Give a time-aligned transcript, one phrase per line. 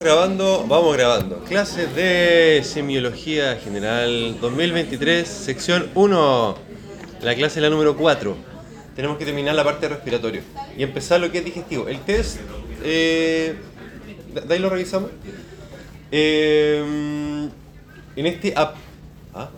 [0.00, 1.42] Grabando, vamos grabando.
[1.42, 6.56] Clases de Semiología General 2023, sección 1.
[7.22, 8.36] La clase es la número 4.
[8.94, 10.42] Tenemos que terminar la parte de respiratorio
[10.76, 11.88] y empezar lo que es digestivo.
[11.88, 12.38] El test,
[12.84, 13.56] eh,
[14.46, 15.10] de ahí lo revisamos.
[16.12, 17.48] Eh,
[18.14, 18.76] en, este ap-
[19.34, 19.50] ah,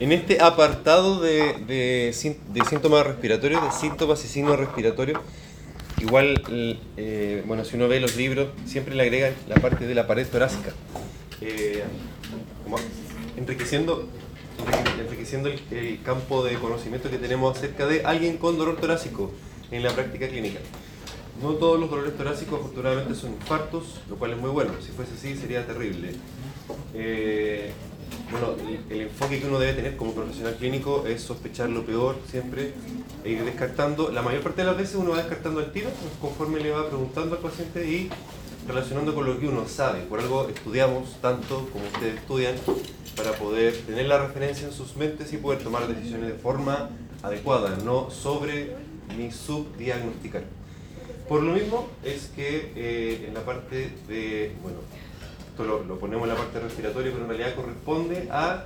[0.00, 5.20] en este apartado de, de sín- de síntomas respiratorios, de síntomas y signos respiratorios,
[6.00, 6.42] Igual,
[6.96, 10.26] eh, bueno, si uno ve los libros, siempre le agregan la parte de la pared
[10.26, 10.72] torácica,
[13.36, 14.08] enriqueciendo,
[14.58, 19.32] enrique- enriqueciendo el, el campo de conocimiento que tenemos acerca de alguien con dolor torácico
[19.70, 20.60] en la práctica clínica.
[21.42, 24.72] No todos los dolores torácicos afortunadamente son infartos, lo cual es muy bueno.
[24.80, 26.12] Si fuese así sería terrible.
[26.94, 27.72] Eh,
[28.30, 28.54] bueno,
[28.90, 32.72] el, enfoque que uno debe tener como profesional clínico es sospechar lo peor siempre
[33.24, 34.10] e ir descartando.
[34.10, 37.36] La mayor parte de las veces uno va descartando al tiro conforme le va preguntando
[37.36, 38.10] al paciente y
[38.66, 40.00] relacionando con lo que uno sabe.
[40.00, 42.54] Por algo estudiamos tanto como ustedes estudian
[43.16, 46.90] para poder tener la referencia en sus mentes y poder tomar decisiones de forma
[47.22, 48.74] adecuada, no sobre
[49.16, 50.42] ni subdiagnosticar.
[51.28, 54.78] Por lo mismo es que eh, en la parte de, bueno,
[55.54, 58.64] esto lo, lo ponemos en la parte respiratoria, pero en realidad corresponde a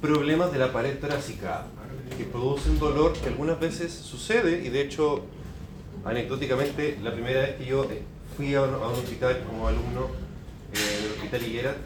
[0.00, 1.66] problemas de la pared torácica
[2.16, 5.20] que producen dolor que algunas veces sucede y de hecho,
[6.02, 8.02] anecdóticamente, la primera vez que yo eh,
[8.38, 10.06] fui a un, hospital como alumno
[10.72, 11.76] eh, del hospital Higuera,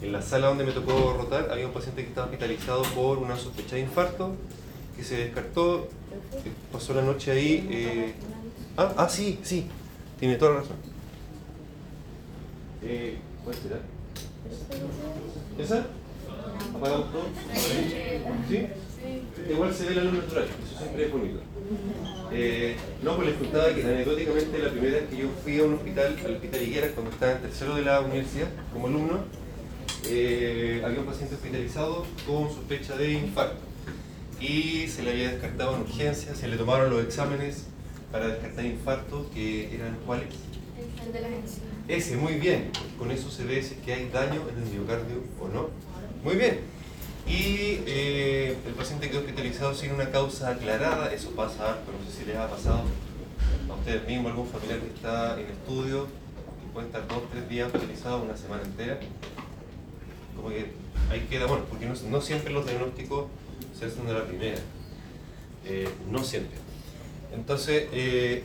[0.00, 3.36] en la sala donde me tocó rotar había un paciente que estaba hospitalizado por una
[3.36, 4.36] sospecha de infarto
[4.96, 7.68] que se descartó, eh, pasó la noche ahí.
[7.70, 8.14] eh,
[8.78, 9.66] ah, ah, sí, sí,
[10.18, 10.94] tiene toda la razón.
[13.44, 13.80] ¿Cuál será?
[15.58, 15.86] ¿Esa?
[16.74, 17.24] ¿Apagamos todo?
[18.48, 18.66] ¿Sí?
[19.50, 21.40] Igual se ve la luz natural, eso siempre es bonito.
[22.32, 25.74] Eh, no, pues les contaba que anecdóticamente la primera vez que yo fui a un
[25.74, 29.24] hospital, al hospital Higuera, cuando estaba en tercero de la universidad, como alumno,
[30.06, 33.60] eh, había un paciente hospitalizado con sospecha de infarto.
[34.40, 37.66] Y se le había descartado en urgencia, se le tomaron los exámenes
[38.10, 40.28] para descartar infartos, que eran cuáles?
[41.04, 41.73] El de las enzimas.
[41.86, 42.70] Ese, muy bien.
[42.98, 45.68] Con eso se ve si que hay daño en el miocardio o no.
[46.22, 46.60] Muy bien.
[47.26, 51.12] Y eh, el paciente quedó hospitalizado sin una causa aclarada.
[51.12, 52.84] Eso pasa harto, no sé si les ha pasado
[53.68, 56.06] a ustedes mismos, algún familiar que está en estudio
[56.64, 58.98] y puede estar dos, tres días hospitalizado una semana entera.
[60.36, 60.72] Como que
[61.10, 63.26] ahí queda, bueno, porque no, no siempre los diagnósticos
[63.78, 64.58] se hacen de la primera.
[65.66, 66.58] Eh, no siempre.
[67.34, 68.42] Entonces, eh,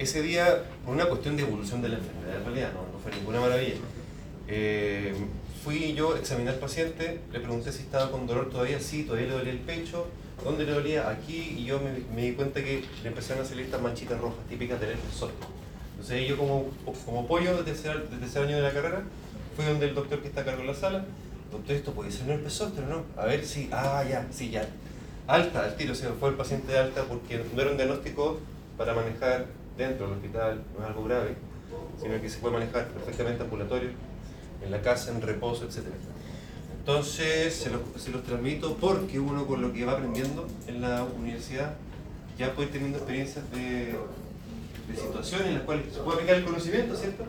[0.00, 3.12] ese día, por una cuestión de evolución de la enfermedad, en realidad, no, no fue
[3.12, 3.74] ninguna maravilla.
[4.48, 5.14] Eh,
[5.62, 9.28] fui yo a examinar al paciente, le pregunté si estaba con dolor todavía, sí, todavía
[9.28, 10.06] le dolía el pecho,
[10.42, 11.10] ¿dónde le dolía?
[11.10, 14.44] Aquí, y yo me, me di cuenta que le empezaron a salir estas manchitas rojas
[14.48, 15.46] típicas del zóster.
[15.92, 16.70] Entonces yo como,
[17.04, 19.02] como pollo de tercer, de tercer año de la carrera,
[19.54, 21.04] fui donde el doctor que está a cargo de la sala,
[21.52, 23.04] doctor, esto puede ser un herpes zóster, ¿no?
[23.18, 24.66] A ver si, ah, ya, sí, ya.
[25.26, 28.40] Alta, al tiro, se me fue el paciente de alta porque no era un diagnóstico
[28.78, 29.44] para manejar
[29.80, 31.34] dentro del hospital, no es algo grave,
[32.00, 33.90] sino que se puede manejar perfectamente ambulatorio,
[34.64, 35.86] en la casa, en reposo, etc.
[36.78, 41.04] Entonces se los, se los transmito porque uno con lo que va aprendiendo en la
[41.04, 41.74] universidad
[42.38, 43.94] ya puede ir teniendo experiencias de,
[44.88, 47.24] de situaciones en las cuales se puede aplicar el conocimiento, ¿cierto?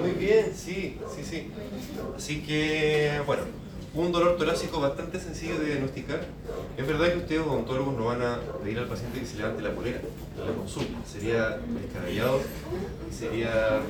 [0.00, 1.50] Muy bien, sí, sí, sí.
[2.16, 3.42] Así que, bueno,
[4.02, 6.20] un dolor torácico bastante sencillo de diagnosticar.
[6.76, 9.72] Es verdad que ustedes, odontólogos, no van a pedir al paciente que se levante la
[9.72, 10.98] polera en la consulta.
[11.10, 12.40] Sería descabellado
[13.10, 13.80] y sería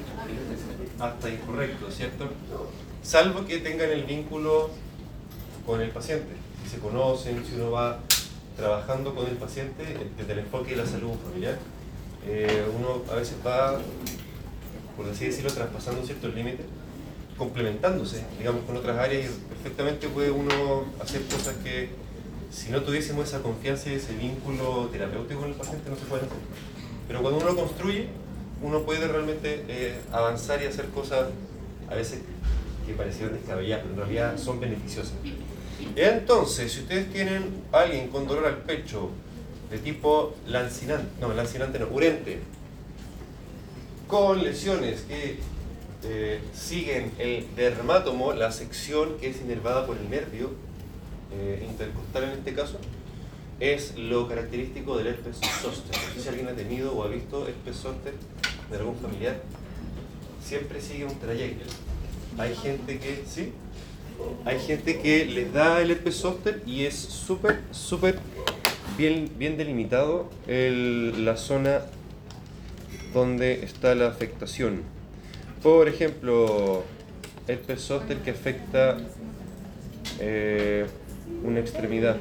[1.00, 2.28] hasta incorrecto, ¿cierto?
[3.03, 4.71] Salvo que tengan el vínculo
[5.65, 6.34] con el paciente.
[6.65, 7.99] Si se conocen, si uno va
[8.56, 9.84] trabajando con el paciente
[10.16, 11.59] desde el enfoque de la salud familiar,
[12.28, 13.78] eh, uno a veces va
[14.97, 16.65] por así decirlo, traspasando ciertos límites,
[17.36, 21.91] complementándose, digamos, con otras áreas y perfectamente puede uno hacer cosas que
[22.50, 26.26] si no tuviésemos esa confianza y ese vínculo terapéutico con el paciente no se pueden
[26.26, 26.38] hacer.
[27.06, 28.08] Pero cuando uno lo construye,
[28.62, 31.28] uno puede realmente eh, avanzar y hacer cosas
[31.91, 32.21] a veces
[32.86, 35.15] que parecieron descabelladas, pero en realidad son beneficiosas.
[35.94, 39.10] Entonces, si ustedes tienen a alguien con dolor al pecho
[39.71, 42.41] de tipo lancinante, no, lancinante no, urente,
[44.06, 45.39] con lesiones que
[46.08, 50.50] eh, siguen el dermátomo, la sección que es inervada por el nervio
[51.32, 52.78] eh, intercostal en este caso,
[53.60, 55.97] es lo característico del herpes zóster.
[55.97, 58.12] No sé si alguien ha tenido o ha visto herpes zóster
[58.70, 59.41] de algún familiar.
[60.44, 61.64] Siempre sigue un trayecto.
[62.38, 63.53] Hay gente que, ¿sí?
[64.44, 68.18] Hay gente que les da el herpes zóster y es súper, súper
[68.97, 71.80] bien, bien delimitado el- la zona
[73.12, 74.82] donde está la afectación.
[75.66, 76.84] Por ejemplo,
[77.48, 78.98] herpes zóster que afecta
[80.21, 80.86] eh,
[81.42, 82.18] una extremidad.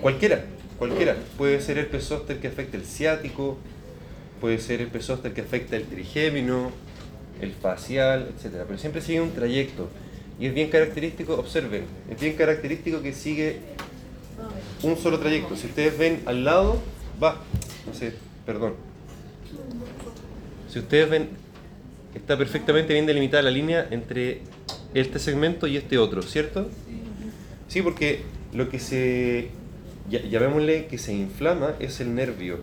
[0.00, 0.44] Cualquiera,
[0.78, 1.16] cualquiera.
[1.36, 3.58] Puede ser herpes zóster que afecte el ciático,
[4.40, 6.70] puede ser herpes zóster que afecta el trigémino,
[7.40, 8.58] el facial, etc.
[8.68, 9.88] Pero siempre sigue un trayecto.
[10.38, 13.58] Y es bien característico, observen, es bien característico que sigue
[14.84, 15.56] un solo trayecto.
[15.56, 16.80] Si ustedes ven al lado,
[17.20, 17.38] va,
[17.88, 18.14] no sé,
[18.46, 18.74] perdón.
[20.72, 21.39] Si ustedes ven,
[22.14, 24.42] está perfectamente bien delimitada la línea entre
[24.94, 26.68] este segmento y este otro, ¿cierto?
[27.68, 28.22] Sí, porque
[28.52, 29.48] lo que se,
[30.08, 32.60] llamémosle que se inflama es el nervio,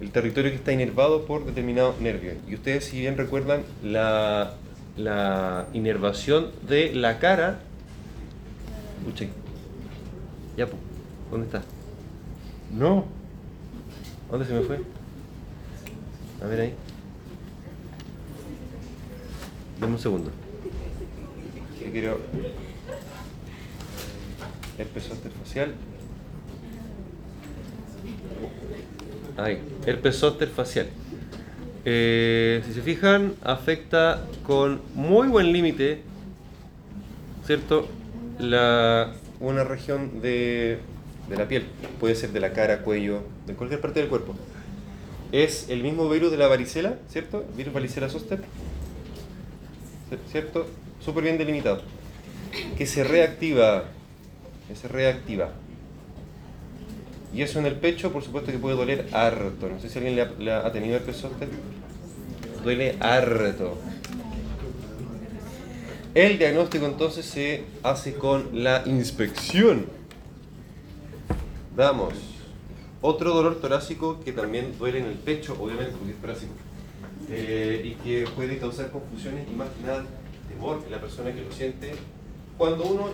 [0.00, 2.32] el territorio que está inervado por determinado nervio.
[2.48, 4.54] Y ustedes si bien recuerdan la
[4.96, 7.60] la inervación de la cara.
[8.98, 9.30] Escuchen.
[10.56, 10.66] Ya,
[11.30, 11.62] ¿dónde está?
[12.72, 13.04] No.
[14.30, 14.80] ¿Dónde se me fue?
[16.42, 16.74] A ver ahí.
[19.80, 20.30] Dame un segundo.
[21.78, 22.18] Que quiero.
[24.78, 25.74] Herpes zóster facial.
[29.36, 30.88] Ahí, herpes zóster facial.
[31.84, 36.00] Eh, si se fijan, afecta con muy buen límite,
[37.44, 37.86] ¿cierto?
[38.38, 40.78] La, una región de,
[41.28, 41.64] de, la piel,
[42.00, 44.34] puede ser de la cara, cuello, de cualquier parte del cuerpo.
[45.32, 47.44] Es el mismo virus de la varicela, ¿cierto?
[47.56, 48.40] virus varicela zoster,
[50.30, 50.66] ¿cierto?
[51.04, 51.82] Súper bien delimitado.
[52.76, 53.84] Que se reactiva,
[54.68, 55.50] que se reactiva.
[57.34, 59.68] Y eso en el pecho, por supuesto que puede doler harto.
[59.68, 61.48] No sé si alguien le ha, tenido herpes zóster.
[62.62, 63.78] Duele harto.
[66.14, 69.86] El diagnóstico entonces se hace con la inspección.
[71.76, 72.14] Vamos.
[73.02, 76.52] Otro dolor torácico que también duele en el pecho, obviamente porque es torácico,
[77.30, 80.04] eh, y que puede causar confusiones y más que nada
[80.48, 81.92] temor en la persona que lo siente.
[82.56, 83.10] Cuando uno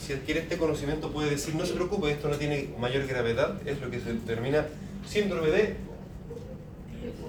[0.00, 3.80] si adquiere este conocimiento puede decir, no se preocupe, esto no tiene mayor gravedad, es
[3.80, 4.66] lo que se determina
[5.06, 5.76] síndrome de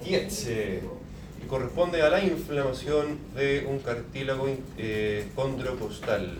[0.02, 0.80] Tietze,
[1.42, 4.48] y corresponde a la inflamación de un cartílago
[4.78, 6.38] eh, condrocostal,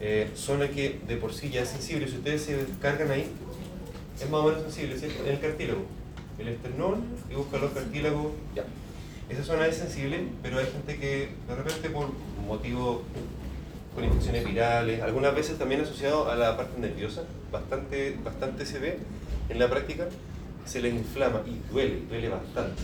[0.00, 3.26] eh, zona que de por sí ya es sensible, si ustedes se descargan ahí,
[4.18, 5.82] es más o menos sensible, En el cartílago,
[6.38, 8.64] el esternón, y buscan los cartílagos, ya.
[9.28, 12.10] Esa zona es sensible, pero hay gente que de repente por
[12.46, 13.02] motivo
[13.94, 17.22] con infecciones virales, algunas veces también asociado a la parte nerviosa,
[17.52, 18.98] bastante, bastante se ve
[19.48, 20.08] en la práctica,
[20.64, 22.82] se les inflama y duele, duele bastante.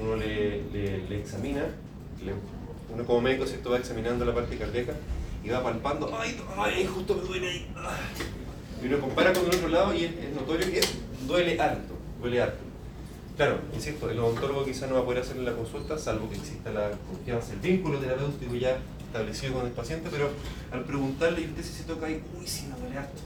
[0.00, 1.64] Uno le, le, examina,
[2.92, 3.70] uno como médico ¿cierto?
[3.70, 4.92] va examinando la parte cardíaca
[5.42, 7.66] y va palpando, ay, ay justo me duele ahí.
[8.82, 10.80] Y uno compara con el otro lado y es, notorio que
[11.26, 12.65] duele harto, duele harto.
[13.36, 16.70] Claro, insisto, el odontólogo quizá no va a poder hacerle la consulta, salvo que exista
[16.70, 20.30] la confianza, el vínculo terapéutico ya establecido con el paciente, pero
[20.72, 22.22] al preguntarle, ¿y usted si se toca ahí?
[22.38, 23.20] Uy, sí, me duele harto.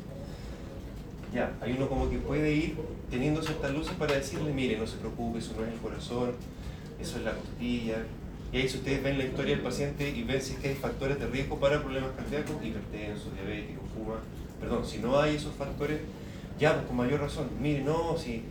[1.33, 2.77] Ya, hay uno como que puede ir
[3.09, 6.33] teniendo ciertas luces para decirle, mire, no se preocupe, eso no es el corazón,
[7.01, 8.05] eso es la costilla.
[8.53, 10.75] Y ahí si ustedes ven la historia del paciente y ven si es que hay
[10.75, 14.17] factores de riesgo para problemas cardíacos, hipertenso, diabético, fuma,
[14.61, 16.01] perdón, si no hay esos factores,
[16.59, 18.43] ya, pues con mayor razón, mire, no, si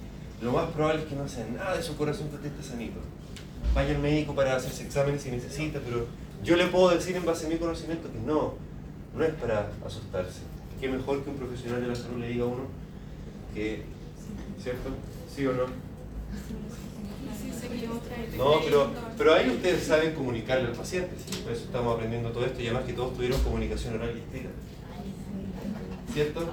[0.42, 3.00] lo más probable es que no sea nada de su corazón que esté sanito.
[3.74, 6.08] Vaya al médico para hacerse exámenes si necesita, pero
[6.44, 8.54] yo le puedo decir en base a mi conocimiento que no,
[9.16, 10.42] no es para asustarse.
[10.80, 12.64] Qué mejor que un profesional de la salud le diga a uno
[13.54, 13.84] que,
[14.62, 14.90] ¿cierto?
[15.36, 15.66] ¿Sí o no?
[18.38, 21.12] No, pero, pero ahí ustedes saben comunicarle al paciente,
[21.44, 24.50] por eso estamos aprendiendo todo esto y además que todos tuvieron comunicación oral y escrita.
[26.14, 26.50] ¿Cierto?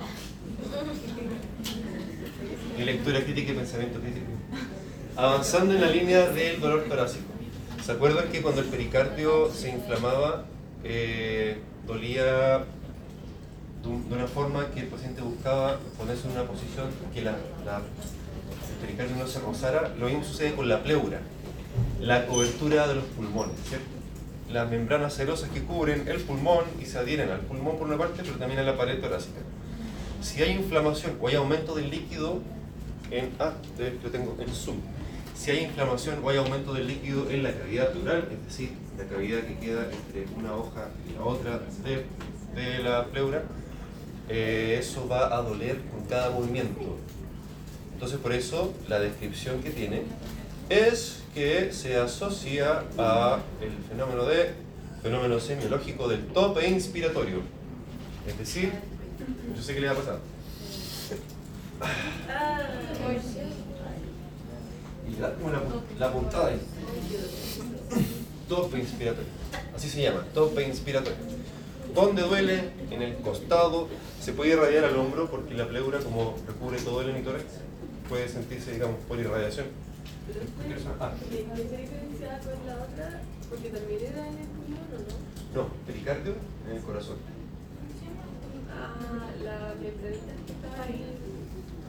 [2.79, 4.27] Y lectura crítica y pensamiento crítico.
[5.17, 7.25] Avanzando en la línea del dolor torácico.
[7.83, 10.45] ¿Se acuerdan que cuando el pericardio se inflamaba,
[10.85, 12.65] eh, dolía
[13.83, 19.17] de, una forma que el paciente buscaba ponerse en una posición que la, el pericardio
[19.17, 19.95] no se rozara?
[19.99, 21.21] Lo mismo sucede con la pleura,
[22.01, 23.87] la cobertura de los pulmones, ¿cierto?
[24.53, 28.23] Las membranas celosas que cubren el pulmón y se adhieren al pulmón por una parte,
[28.23, 29.41] pero también a la pared torácica.
[30.21, 32.43] Si hay inflamación o hay aumento del líquido,
[33.11, 33.53] en, ah,
[34.03, 34.77] yo tengo el zoom
[35.37, 39.05] si hay inflamación o hay aumento del líquido en la cavidad pleural, es decir, la
[39.05, 41.61] cavidad que queda entre una hoja y la otra
[42.55, 43.45] de, la pleura,
[44.29, 46.97] eh, eso va a doler con cada movimiento.
[47.93, 50.03] Entonces por eso la descripción que tiene
[50.71, 54.55] es que se asocia a el fenómeno de
[55.03, 57.43] fenómeno semiológico del tope inspiratorio.
[58.27, 58.73] Es decir,
[59.55, 60.19] yo sé que le ha pasado.
[60.19, 60.36] Ah,
[65.09, 65.63] y la, la,
[65.99, 66.61] la puntada ahí.
[68.49, 69.29] tope inspiratorio.
[69.75, 71.19] Así se llama, tope inspiratorio.
[71.95, 72.71] ¿Dónde duele?
[72.91, 73.89] En el costado.
[74.21, 77.45] Se puede irradiar al hombro porque la pleura, como recubre todo el emitórax,
[78.09, 79.67] puede sentirse, digamos, por irradiación.
[81.01, 81.13] Ah.
[85.55, 85.69] no?
[85.87, 86.35] Pericardio
[86.69, 87.17] en el corazón.
[88.71, 88.95] Ah.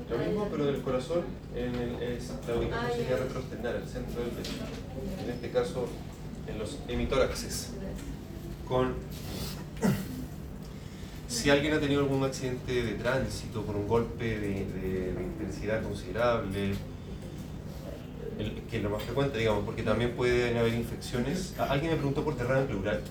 [0.09, 1.23] Lo mismo, pero del corazón,
[1.53, 3.17] en el, es, la ubicación sería ya.
[3.17, 4.51] retrosternal, el centro del pecho.
[5.21, 5.87] En este caso,
[6.47, 7.73] en los hemitóraxes.
[8.67, 8.93] Con.
[11.27, 16.73] Si alguien ha tenido algún accidente de tránsito con un golpe de, intensidad considerable,
[18.69, 21.53] que es lo más frecuente, digamos, porque también pueden haber infecciones.
[21.59, 23.01] Ah, Alguien me preguntó por derrame pleural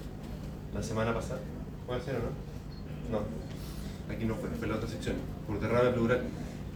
[0.75, 1.41] la semana pasada.
[1.87, 3.19] ¿Puede ser o no?
[3.19, 4.15] No.
[4.15, 5.17] Aquí no fue, fue la otra sección.
[5.47, 6.23] Por derrame pleural.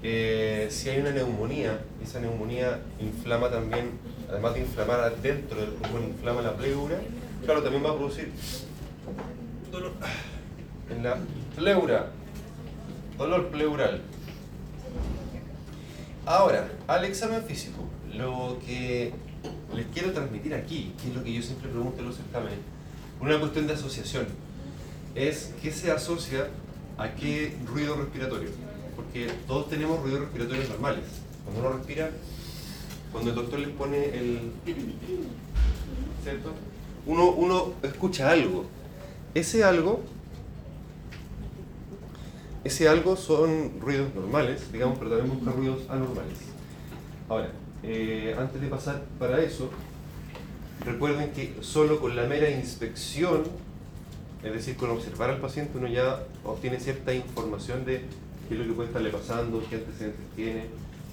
[0.02, 3.98] Eh, si hay una neumonía, esa neumonía inflama también,
[4.30, 6.98] además de inflamar dentro del pulmón, inflama la pleura,
[7.44, 8.32] claro, también va a producir
[9.70, 9.92] dolor
[10.88, 11.18] en la
[11.54, 12.10] pleura,
[13.18, 14.00] dolor pleural.
[16.24, 19.12] Ahora, al examen físico, lo que
[19.74, 22.58] les quiero transmitir aquí, que es lo que yo siempre pregunto en los certámenes,
[23.20, 24.26] una cuestión de asociación,
[25.14, 26.48] es qué se asocia
[26.96, 28.69] a qué ruido respiratorio.
[29.00, 31.04] Porque todos tenemos ruidos respiratorios normales.
[31.44, 32.10] Cuando uno respira,
[33.12, 34.52] cuando el doctor les pone el...
[36.22, 36.52] ¿Cierto?
[37.06, 38.66] Uno, uno escucha algo.
[39.34, 40.00] Ese algo,
[42.62, 46.38] ese algo son ruidos normales, digamos, pero también busca ruidos anormales.
[47.28, 47.50] Ahora,
[47.82, 49.70] eh, antes de pasar para eso,
[50.84, 53.44] recuerden que solo con la mera inspección,
[54.42, 58.04] es decir, con observar al paciente, uno ya obtiene cierta información de
[58.50, 60.64] qué es lo que puede estarle pasando, qué antecedentes tiene,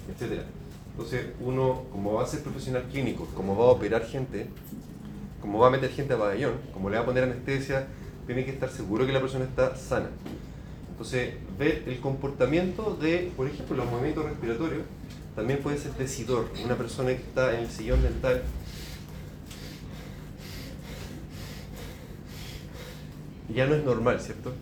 [0.08, 0.42] etc.
[0.90, 4.48] Entonces, uno, como va a ser profesional clínico, como va a operar gente,
[5.40, 7.86] como va a meter gente a pabellón, como le va a poner anestesia,
[8.26, 10.08] tiene que estar seguro que la persona está sana.
[10.90, 14.82] Entonces, ver el comportamiento de, por ejemplo, los movimientos respiratorios,
[15.36, 16.48] también puede ser decidor.
[16.64, 18.42] Una persona que está en el sillón dental
[23.54, 24.52] ya no es normal, ¿cierto?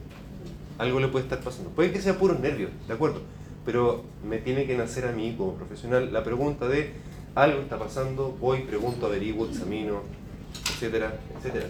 [0.78, 1.70] Algo le puede estar pasando.
[1.70, 3.20] Puede que sea puros nervios, ¿de acuerdo?
[3.64, 6.92] Pero me tiene que nacer a mí como profesional la pregunta de
[7.34, 10.02] algo está pasando, voy, pregunto, averiguo, examino,
[10.72, 11.66] etcétera, etcétera.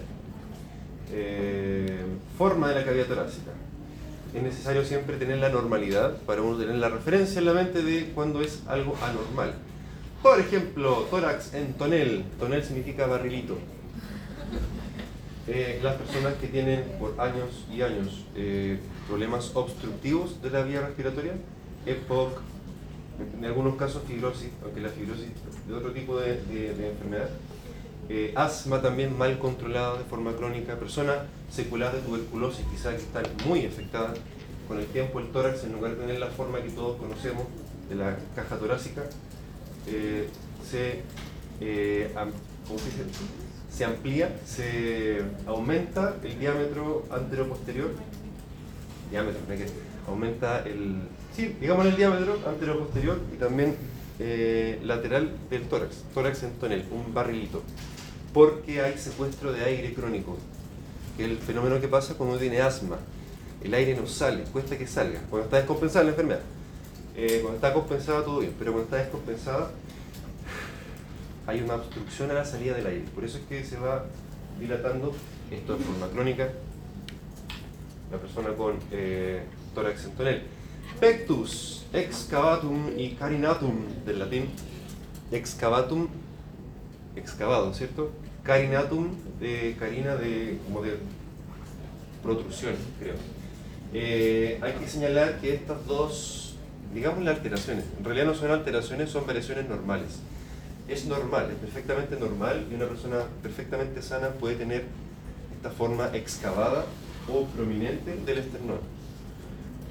[1.12, 2.04] Eh,
[2.38, 3.50] forma de la cavidad torácica.
[4.34, 8.10] Es necesario siempre tener la normalidad para uno tener la referencia en la mente de
[8.14, 9.54] cuando es algo anormal.
[10.22, 12.24] Por ejemplo, tórax en tonel.
[12.38, 13.56] Tonel significa barrilito.
[15.48, 20.80] Eh, las personas que tienen por años y años eh, problemas obstructivos de la vía
[20.80, 21.34] respiratoria,
[21.86, 22.40] EPOC,
[23.38, 25.28] en algunos casos fibrosis, aunque la fibrosis
[25.66, 26.32] de otro tipo de,
[26.70, 27.30] enfermedad,
[28.08, 31.18] eh, asma también mal controlada de forma crónica, personas
[31.50, 34.18] seculadas de tuberculosis quizás que están muy afectadas.
[34.68, 37.44] Con el tiempo el tórax en lugar de tener la forma que todos conocemos
[37.88, 39.02] de la caja torácica
[39.86, 40.28] eh,
[40.68, 41.02] se,
[41.60, 42.12] eh,
[43.70, 47.90] se amplía, se aumenta el diámetro anteroposterior,
[49.10, 49.66] diámetro, no que-
[50.08, 50.96] aumenta el,
[51.34, 53.74] sí, digamos el diámetro anteroposterior y también
[54.18, 57.62] eh, lateral del tórax, tórax en tonel, un barrilito,
[58.32, 60.36] porque hay secuestro de aire crónico,
[61.16, 62.98] que es el fenómeno que pasa cuando uno tiene asma,
[63.64, 66.40] el aire no sale, cuesta que salga, cuando está descompensada la enfermedad,
[67.18, 69.70] Eh, cuando está compensada todo bien, pero cuando está descompensada
[71.46, 73.04] hay una obstrucción a la salida del aire.
[73.14, 74.04] Por eso es que se va
[74.60, 75.14] dilatando
[75.50, 76.50] esto de forma crónica.
[78.10, 79.42] La persona con eh,
[79.74, 80.42] tórax en tonel.
[81.00, 84.48] Pectus, excavatum y carinatum del latín.
[85.32, 86.08] Excavatum,
[87.16, 88.10] excavado, ¿cierto?
[88.42, 89.10] Carinatum,
[89.40, 90.96] de carina de como de
[92.22, 93.14] protrusión, creo.
[93.92, 96.56] Eh, hay que señalar que estas dos,
[96.94, 100.20] digamos las alteraciones, en realidad no son alteraciones, son variaciones normales
[100.88, 104.84] es normal, es perfectamente normal y una persona perfectamente sana puede tener
[105.56, 106.84] esta forma excavada
[107.32, 108.78] o prominente del esternón.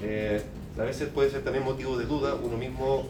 [0.02, 0.42] Eh,
[0.78, 3.06] a veces puede ser también motivo de duda, uno mismo,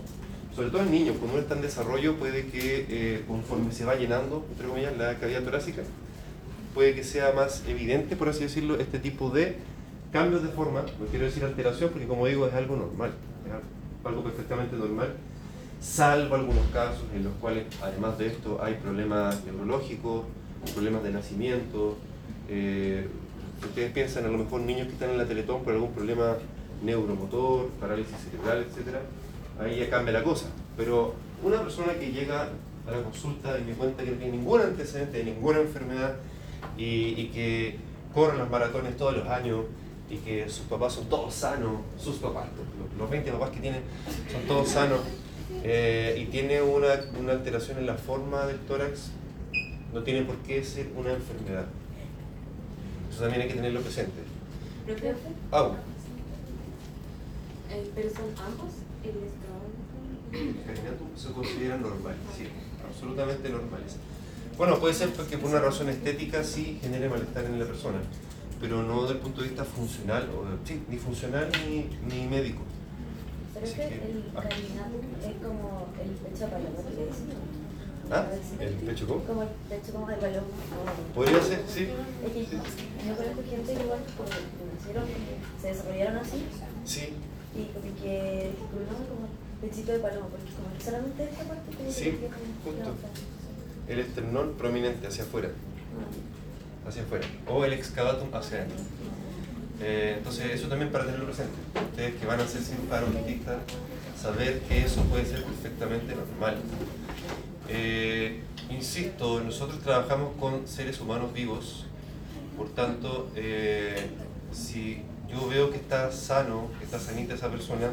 [0.55, 3.97] sobre todo en niños, cuando uno está en desarrollo, puede que eh, conforme se va
[3.97, 5.83] llenando, entre comillas, la cavidad torácica,
[6.75, 9.57] puede que sea más evidente, por así decirlo, este tipo de
[10.13, 13.11] cambios de forma, no quiero decir alteración, porque como digo, es algo normal,
[13.47, 15.15] es algo- perfectamente normal
[15.81, 20.25] salvo algunos casos en los cuales, además de esto, hay problemas neurológicos,
[20.75, 21.97] problemas de nacimiento.
[22.49, 23.07] eh,
[23.63, 26.37] ustedes piensan, a lo mejor niños que están en la Teletón por algún problema
[26.83, 28.97] neuromotor, parálisis cerebral, etc.,
[29.61, 30.47] ahí ya cambia la cosa.
[30.77, 32.51] Pero una persona que llega
[32.87, 36.17] a la consulta y me cuenta que no tiene ningún antecedente de ninguna enfermedad
[36.77, 37.79] y, que
[38.15, 39.65] corren los maratones todos los años
[40.09, 42.47] y que sus papás son todos sanos, sus papás,
[42.99, 43.83] los 20 papás que tienen
[44.31, 45.01] son todos sanos
[45.65, 49.11] eh, y tiene una, una alteración en la forma del tórax,
[49.93, 51.67] no tiene por qué ser una enfermedad.
[53.17, 54.21] Eso también hay que tenerlo presente.
[54.85, 55.09] Profe,
[57.71, 58.73] eh, pero son ambos
[60.33, 62.45] el carinato se considera normal, sí,
[62.87, 63.97] absolutamente normales.
[64.59, 68.01] Bueno, puede ser porque por una razón estética sí genere malestar en la persona,
[68.61, 72.65] pero no desde el punto de vista funcional, o sí, ni funcional ni, ni médico.
[73.55, 74.43] Pero es que que- el ah.
[74.47, 77.56] es como el pecho paloma, ¿qué le dicen?
[78.11, 78.25] ¿Ah?
[78.61, 79.25] ¿El pecho cómo?
[79.25, 80.47] Como el pecho como de paloma.
[80.71, 81.89] como- Podría ser, sí.
[82.25, 82.57] Es que Sí.
[83.07, 85.05] yo conozco gente igual que nacieron,
[85.61, 86.45] se desarrollaron así
[86.85, 87.09] Sí,
[87.55, 87.65] y
[88.03, 89.27] que gesticulan como
[89.61, 93.09] pechito de paloma, porque como que solamente esta parte tiene Sí, que como justo.
[93.89, 96.89] el esternón prominente hacia afuera, Ah.
[96.89, 98.77] hacia afuera, o el excavatum hacia adentro.
[99.83, 101.53] Eh, entonces, eso también para tenerlo presente.
[101.91, 103.11] Ustedes que van a ser cirujanos
[104.21, 106.57] saber que eso puede ser perfectamente normal.
[107.69, 111.87] Eh, insisto, nosotros trabajamos con seres humanos vivos,
[112.57, 114.07] por tanto, eh,
[114.53, 117.91] si yo veo que está sano, que está sanita esa persona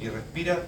[0.00, 0.62] y respira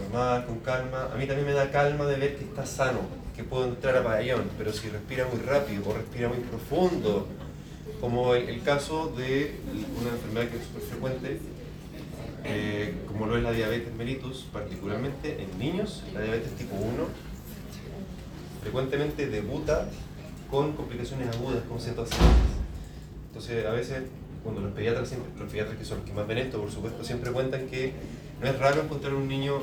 [0.00, 3.00] normal, con calma, a mí también me da calma de ver que está sano,
[3.36, 7.28] que puedo entrar a pabellón, pero si respira muy rápido o respira muy profundo,
[8.00, 9.60] como el, el caso de
[10.00, 11.38] una enfermedad que es súper frecuente,
[12.44, 16.86] eh, como lo es la diabetes mellitus, particularmente en niños, la diabetes tipo 1,
[18.62, 19.88] frecuentemente debuta
[20.50, 22.26] con complicaciones agudas, con cetoacidosis.
[23.28, 24.02] Entonces, a veces,
[24.42, 27.02] cuando los pediatras, siempre- los pediatras que son los que más ven esto, por supuesto,
[27.04, 27.92] siempre cuentan que
[28.40, 29.58] no es raro encontrar un niño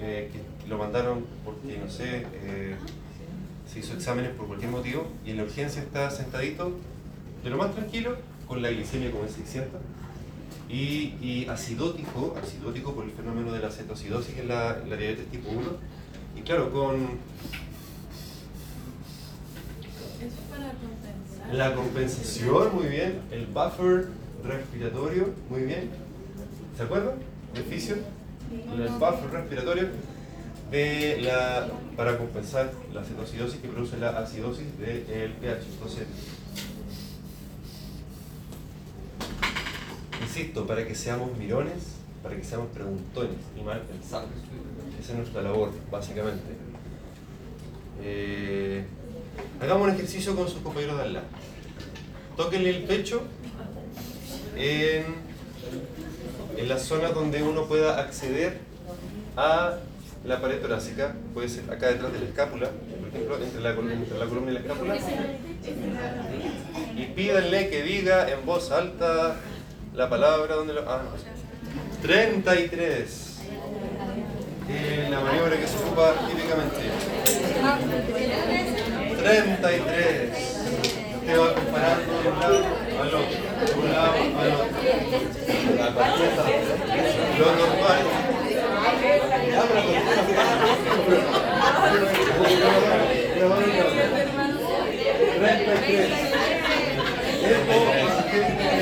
[0.00, 2.76] eh, que lo mandaron porque, no sé, eh,
[3.72, 6.72] se hizo exámenes por cualquier motivo y en la urgencia está sentadito,
[7.42, 9.80] de lo más tranquilo, con la glicemia como en 600
[10.68, 15.26] y, y acidótico, acidótico por el fenómeno de la cetoacidosis en la, en la diabetes
[15.28, 15.60] tipo 1
[16.36, 17.08] y claro, con Eso
[20.26, 21.54] es para compensar.
[21.54, 24.08] la compensación, muy bien, el buffer
[24.44, 25.90] respiratorio, muy bien,
[26.76, 27.14] ¿se acuerdan?
[27.54, 27.96] del fisio?
[28.72, 29.88] El buffer respiratorio
[30.70, 35.64] de la, para compensar la cetoacidosis que produce la acidosis del pH.
[35.72, 36.06] Entonces,
[40.28, 44.28] insisto, para que seamos mirones, para que seamos preguntones y mal pensados.
[45.00, 46.52] Esa es nuestra labor, básicamente.
[48.02, 48.84] Eh,
[49.60, 51.26] hagamos un ejercicio con sus compañeros de al lado.
[52.36, 53.22] Tóquenle el pecho
[54.56, 55.04] en,
[56.56, 58.58] en la zona donde uno pueda acceder
[59.36, 59.78] a
[60.24, 61.16] la pared torácica.
[61.32, 64.54] Puede ser acá detrás de la escápula, por ejemplo, entre la, entre la columna y
[64.54, 64.98] la escápula.
[66.96, 69.36] Y pídanle que diga en voz alta
[69.98, 70.88] la palabra donde lo.
[70.88, 71.10] Ah, no.
[72.02, 73.38] 33.
[74.70, 76.76] Eh, la maniobra que se ocupa típicamente.
[79.18, 80.30] 33.
[81.16, 82.58] Usted va comparando de un lado
[83.00, 83.38] al otro.
[83.76, 84.68] Un lado otro.
[85.78, 86.44] La partida.
[87.38, 88.02] Lo normal.
[89.50, 89.98] Ya, pero con-
[95.38, 96.28] 33.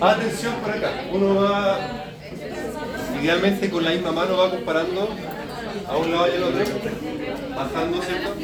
[0.00, 1.07] Atención por acá.
[1.18, 1.78] Uno va,
[3.20, 5.08] idealmente con la misma mano va comparando
[5.88, 6.64] a un lado y al otro,
[7.56, 8.34] bajando, ¿cierto?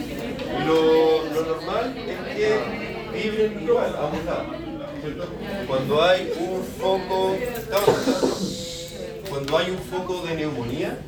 [0.67, 4.45] Lo, lo normal es que vibren igual a un lado,
[5.01, 5.29] ¿cierto?
[5.69, 7.37] Cuando hay un foco,
[9.31, 10.99] cuando hay un foco de neumonía,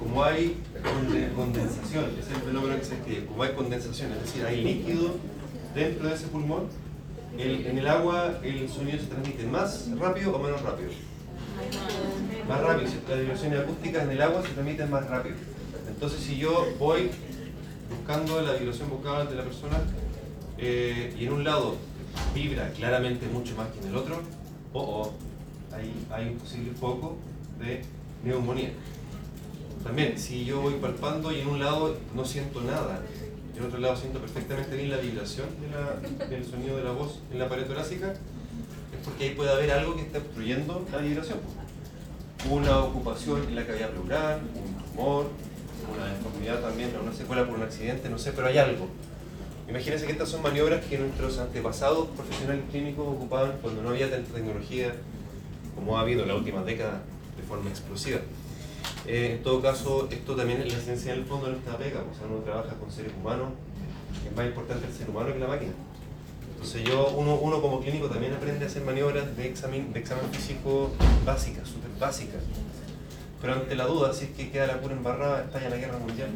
[0.00, 4.44] como hay conde- condensación, es el fenómeno que se escribe, como hay condensación, es decir,
[4.44, 5.14] hay líquido
[5.76, 6.64] dentro de ese pulmón,
[7.38, 10.90] el- en el agua el sonido se transmite más rápido o menos rápido.
[12.48, 15.36] Más rápido, las vibraciones acústicas en el agua se transmiten más rápido.
[15.88, 17.10] Entonces si yo voy
[17.90, 19.78] buscando la vibración vocal de la persona
[20.58, 21.76] eh, y en un lado
[22.34, 24.20] vibra claramente mucho más que en el otro,
[24.72, 25.12] o
[25.72, 27.16] ahí hay un posible foco
[27.58, 27.82] de
[28.24, 28.70] neumonía.
[29.82, 33.02] También, si yo voy palpando y en un lado no siento nada,
[33.56, 35.46] en otro lado siento perfectamente bien la vibración
[36.28, 39.94] del sonido de la voz en la pared torácica, es porque ahí puede haber algo
[39.96, 41.38] que está obstruyendo la vibración.
[42.50, 45.26] Una ocupación en la cavidad pleural, un tumor,
[45.94, 48.88] una deformidad también, una secuela por un accidente, no sé, pero hay algo.
[49.68, 54.34] Imagínense que estas son maniobras que nuestros antepasados profesionales clínicos ocupaban cuando no había tanta
[54.34, 54.94] tecnología
[55.74, 57.02] como ha habido en la última década
[57.36, 58.20] de forma explosiva.
[59.06, 62.00] Eh, en todo caso, esto también es la ciencia en el fondo de nuestra pega,
[62.00, 63.48] o sea, uno trabaja con seres humanos,
[64.26, 65.72] es más importante el ser humano que la máquina.
[66.54, 70.24] Entonces yo, uno, uno como clínico también aprende a hacer maniobras de examen, de examen
[70.32, 70.90] físico
[71.26, 72.42] básicas, súper básicas.
[73.42, 76.30] Pero ante la duda, si es que queda la pura embarrada, estalla la guerra mundial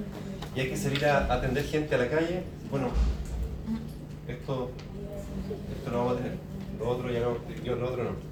[0.54, 2.88] y hay que salir a atender gente a la calle, bueno,
[4.28, 4.70] esto,
[5.78, 6.32] esto lo vamos a tener.
[6.78, 8.27] Lo otro ya no, yo lo otro no.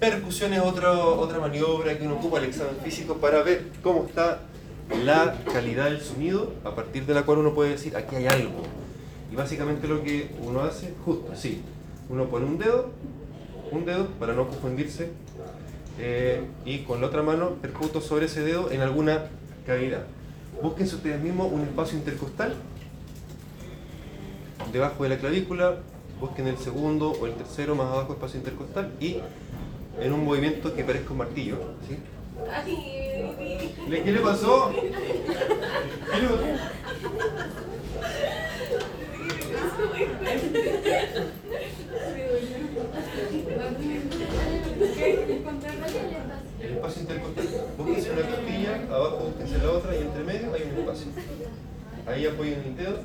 [0.00, 4.42] Percusión es otro- otra maniobra que uno ocupa el examen físico para ver cómo está
[5.04, 8.62] la calidad del sonido, a partir de la cual uno puede decir, aquí hay algo.
[9.32, 11.62] Y básicamente lo que uno hace, justo así,
[12.08, 12.90] uno pone un dedo,
[13.72, 15.10] un dedo para no confundirse,
[15.98, 19.24] eh, y con la otra mano percuto sobre ese dedo en alguna
[19.66, 20.04] cavidad.
[20.62, 22.54] Búsquense ustedes mismos un espacio intercostal
[24.72, 25.76] debajo de la clavícula,
[26.20, 29.18] busquen el segundo o el tercero más abajo espacio intercostal y
[30.00, 31.56] en un movimiento que parezca un martillo.
[31.88, 31.96] ¿sí?
[32.52, 34.70] Ay, ¿Le- ¿Qué le pasó?
[34.74, 34.90] ¿Qué
[36.22, 36.44] le pasó?
[46.60, 47.46] El espacio intercostal.
[47.76, 51.06] Búsquense una costilla, abajo búsquense la otra y entre medio hay un espacio.
[52.06, 52.98] Ahí apoyen el dedo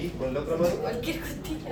[0.00, 0.74] y con la otra mano.
[0.76, 1.70] Cualquier costilla.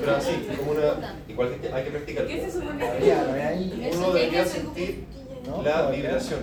[0.00, 1.14] Pero así, como una.
[1.28, 2.26] Igual que hay que practicar.
[3.94, 5.04] Uno debería sentir
[5.64, 6.40] la vibración,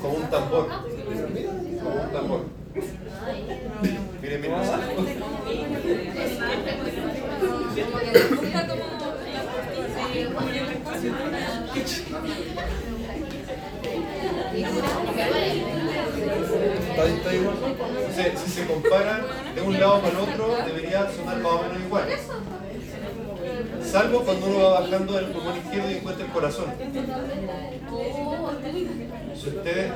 [0.00, 0.68] como un tambor.
[0.68, 2.44] Como un tambor.
[4.22, 4.56] Miren, miren.
[16.96, 17.56] Está, está igual.
[17.66, 19.20] Entonces, si se comparan
[19.54, 22.08] de un lado para el otro, debería sonar más o menos igual.
[23.84, 26.64] Salvo cuando uno va bajando del pulmón izquierdo y encuentra el corazón.
[29.36, 29.92] Si ustedes,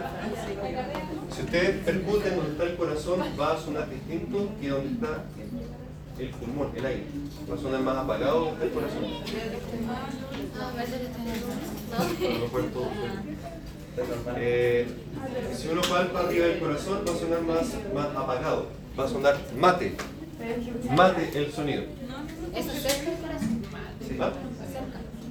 [1.34, 5.24] si ustedes percuten donde está el corazón, va a sonar distinto que donde está
[6.18, 7.06] el pulmón, el aire.
[7.50, 9.04] Va a sonar más apagado el corazón.
[14.36, 14.86] Eh,
[15.56, 18.66] si uno palpa arriba del corazón, va a sonar más, más apagado.
[18.98, 19.94] Va a sonar mate.
[20.90, 21.82] Mate el sonido.
[22.54, 23.62] Eso cerca del corazón.
[24.20, 24.32] ¿Ah?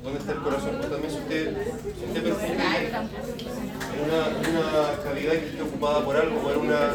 [0.04, 0.72] ¿Dónde está el corazón?
[0.78, 6.39] Pues también si usted, si usted en una, una cavidad que esté ocupada por algo,
[6.39, 6.93] o en una...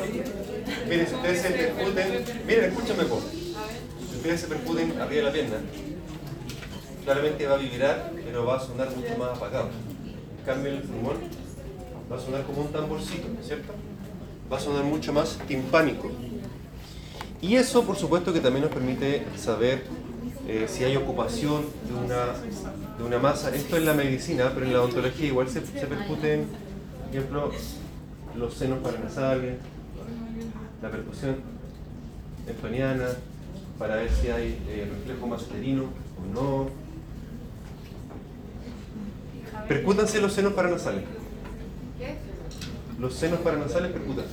[0.88, 2.24] Miren, si ustedes se percuten...
[2.46, 3.20] Miren, escúchame, po.
[3.20, 5.56] Si ustedes se percuten arriba de la pierna,
[7.04, 9.68] claramente va a vibrar, pero va a sonar mucho más apagado.
[10.38, 11.43] En cambio, el pulmón
[12.10, 13.72] va a sonar como un tamborcito, ¿cierto?
[14.52, 16.10] Va a sonar mucho más timpánico.
[17.40, 19.84] Y eso, por supuesto, que también nos permite saber
[20.48, 22.26] eh, si hay ocupación de una,
[22.98, 23.54] de una masa.
[23.54, 26.46] Esto es la medicina, pero en la odontología igual se, se percuten,
[27.06, 27.52] por ejemplo,
[28.36, 29.56] los senos paranasales,
[30.82, 31.36] la percusión
[32.46, 33.08] estoniana,
[33.78, 36.68] para ver si hay eh, reflejo masculino o no.
[39.68, 41.04] Percútanse los senos paranasales.
[43.04, 44.24] Los senos paranasales percutan.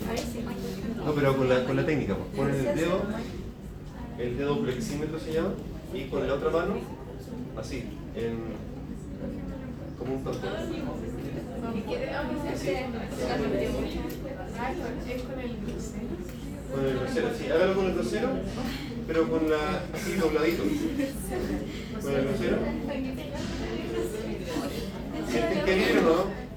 [1.06, 2.30] No, pero con la, con la técnica, pues.
[2.38, 3.02] ponen el dedo,
[4.18, 5.50] el dedo plexímetro se llama,
[5.94, 6.76] y con la otra mano,
[7.58, 7.84] así,
[8.16, 8.38] en,
[10.00, 10.56] como un con el crucero.
[16.72, 18.30] Con el grosero, sí, hágalo con el grosero,
[19.06, 20.64] pero con la, así dobladito.
[22.02, 22.58] Con el grosero.
[25.30, 26.51] ¿Sienten que viene o no?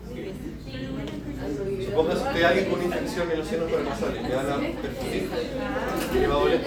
[1.84, 5.30] Supóngase usted alguien con infección en los senos paranasales, le van a percutir,
[6.14, 6.60] le va a doler.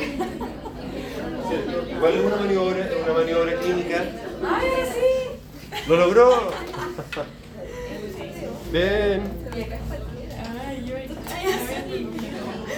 [1.96, 4.04] Igual es una maniobra, es una maniobra clínica.
[4.44, 5.80] ¡Ay, sí!
[5.88, 6.52] ¡Lo logró!
[8.72, 9.22] Bien.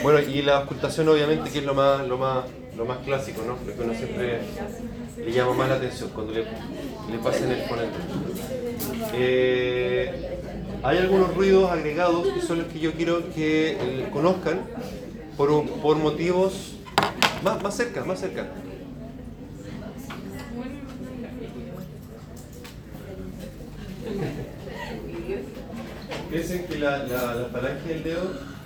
[0.03, 2.45] Bueno, y la ocultación obviamente que es lo más, lo más,
[2.77, 3.57] lo más clásico, ¿no?
[3.65, 4.39] Lo que uno siempre
[5.17, 7.97] le llama más la atención cuando le, le pasan el ponente.
[9.13, 10.37] Eh,
[10.83, 14.61] hay algunos ruidos agregados que son los que yo quiero que eh, conozcan
[15.35, 16.75] por, por motivos
[17.43, 18.47] más, más cerca, más cerca.
[26.29, 28.21] Piensen que la, la, falange del dedo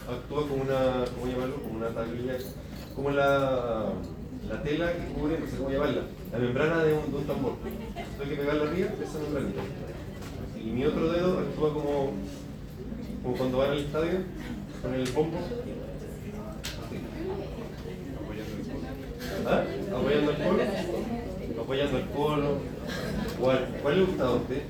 [0.10, 1.56] actúa como una, ¿cómo llamarlo?
[1.62, 2.38] Como una tablilla,
[2.93, 3.93] como la,
[4.49, 7.54] la tela que cubre, no sé cómo llamarla, la membrana de un, de un tambor.
[7.63, 9.62] Entonces hay que pegarla arriba, esa membranita.
[10.63, 12.13] Y mi otro dedo actúa como,
[13.21, 14.19] como cuando van al estadio,
[14.82, 15.38] con el pompo.
[19.45, 19.63] ¿Ah?
[19.93, 20.63] Apoyando el polo.
[21.62, 22.58] Apoyando el polo.
[23.39, 24.62] ¿Cuál, cuál le gustaba a usted?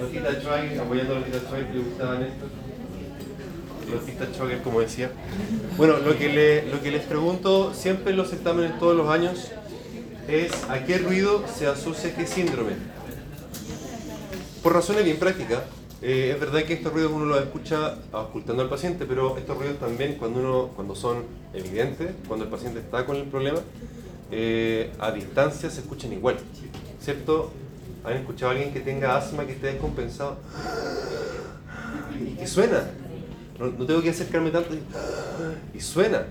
[0.00, 2.48] Lotita Schwager, apoyando a Lotita Schwager, ¿le gustaban estos?
[3.92, 5.10] Lotita Schwager, como decía.
[5.76, 9.50] Bueno, lo que, le, lo que les pregunto siempre en los exámenes todos los años
[10.28, 12.99] es a qué ruido se asocia qué síndrome.
[14.62, 15.62] Por razones bien prácticas.
[16.02, 19.78] Eh, es verdad que estos ruidos uno los escucha ocultando al paciente, pero estos ruidos
[19.78, 23.58] también cuando, uno, cuando son evidentes, cuando el paciente está con el problema,
[24.30, 26.36] eh, a distancia se escuchan igual.
[27.00, 27.52] ¿Cierto?
[28.04, 30.36] ¿Han escuchado a alguien que tenga asma, que esté descompensado?
[32.42, 32.90] Y suena.
[33.58, 34.74] No, no tengo que acercarme tanto.
[35.74, 36.26] Y suena.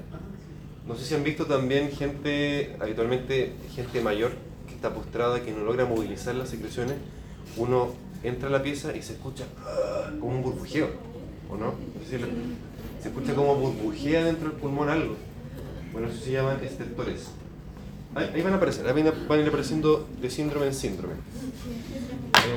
[0.88, 4.32] No sé si han visto también gente, habitualmente gente mayor,
[4.68, 6.96] que está postrada, que no logra movilizar las secreciones.
[7.58, 9.46] Uno entra la pieza y se escucha
[10.20, 10.90] como un burbujeo,
[11.50, 11.74] ¿o no?
[13.02, 15.16] Se escucha como burbujea dentro del pulmón algo.
[15.94, 17.28] Bueno, eso se llaman estertores.
[18.16, 21.14] Ahí, van a aparecer, ahí van a, van a ir apareciendo de síndrome en síndrome.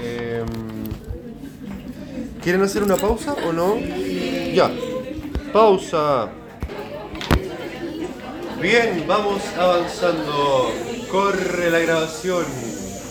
[0.02, 0.46] Em,
[2.42, 3.78] ¿Quieren hacer una pausa o no?
[3.78, 4.70] Ya.
[5.52, 6.30] Pausa.
[8.60, 10.72] Bien, vamos avanzando.
[11.10, 12.44] Corre la grabación.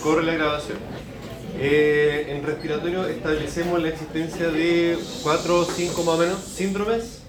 [0.02, 0.78] Corre la grabación.
[1.64, 7.20] Eh, en respiratorio establecemos la existencia de cuatro o cinco más o menos síndromes.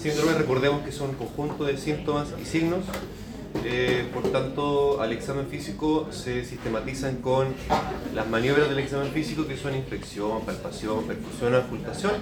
[0.00, 2.84] Síndromes, recordemos que son un conjunto de síntomas y signos.
[3.64, 7.48] Eh, por tanto, al examen físico se sistematizan con
[8.14, 12.12] las maniobras del examen físico que son inflexión, palpación, percusión, ocultación.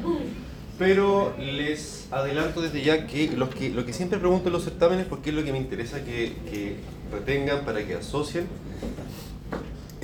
[0.78, 5.36] Pero les adelanto desde ya que, lo que siempre pregunto en los certámenes, porque es
[5.36, 6.76] lo que me interesa que
[7.12, 8.46] retengan para que asocien,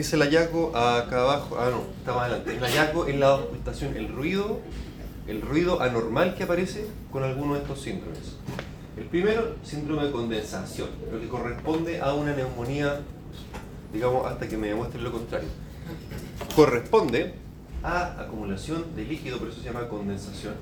[0.01, 3.97] es el hallazgo acá abajo, ah no, está más adelante, el hallazgo en la ocultación,
[3.97, 4.61] el ruido,
[5.27, 8.37] el ruido anormal que aparece con alguno de estos síndromes.
[8.97, 13.01] El primero, síndrome de condensación, lo que corresponde a una neumonía,
[13.93, 15.49] digamos, hasta que me demuestren lo contrario.
[16.55, 17.35] Corresponde
[17.83, 20.55] a acumulación de líquido, por eso se llama condensación,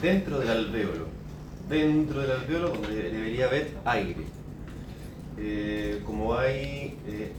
[0.00, 1.06] dentro del alvéolo.
[1.68, 4.26] Dentro del alvéolo donde debería haber aire.
[5.38, 7.32] Eh, como hay, eh,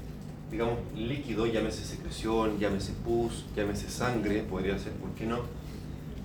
[0.51, 5.39] digamos, líquido, llámese secreción, llámese pus, llámese sangre, podría ser, ¿por qué no?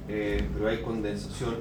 [0.08, 1.54] Eh, pero hay condensación.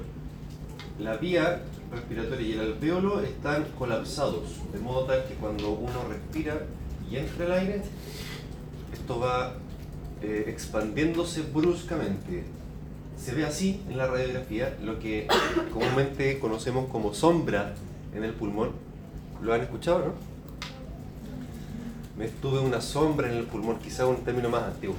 [0.99, 6.65] La vía respiratoria y el alvéolo están colapsados, de modo tal que cuando uno respira
[7.10, 7.82] y entra el aire,
[8.91, 9.54] esto va
[10.23, 12.43] eh, expandiéndose bruscamente.
[13.17, 15.28] Se ve así en la radiografía, lo que
[15.73, 17.75] comúnmente conocemos como sombra
[18.15, 18.71] en el pulmón.
[19.43, 20.35] ¿Lo han escuchado, no?
[22.17, 24.95] Me tuve una sombra en el pulmón, quizá un término más antiguo.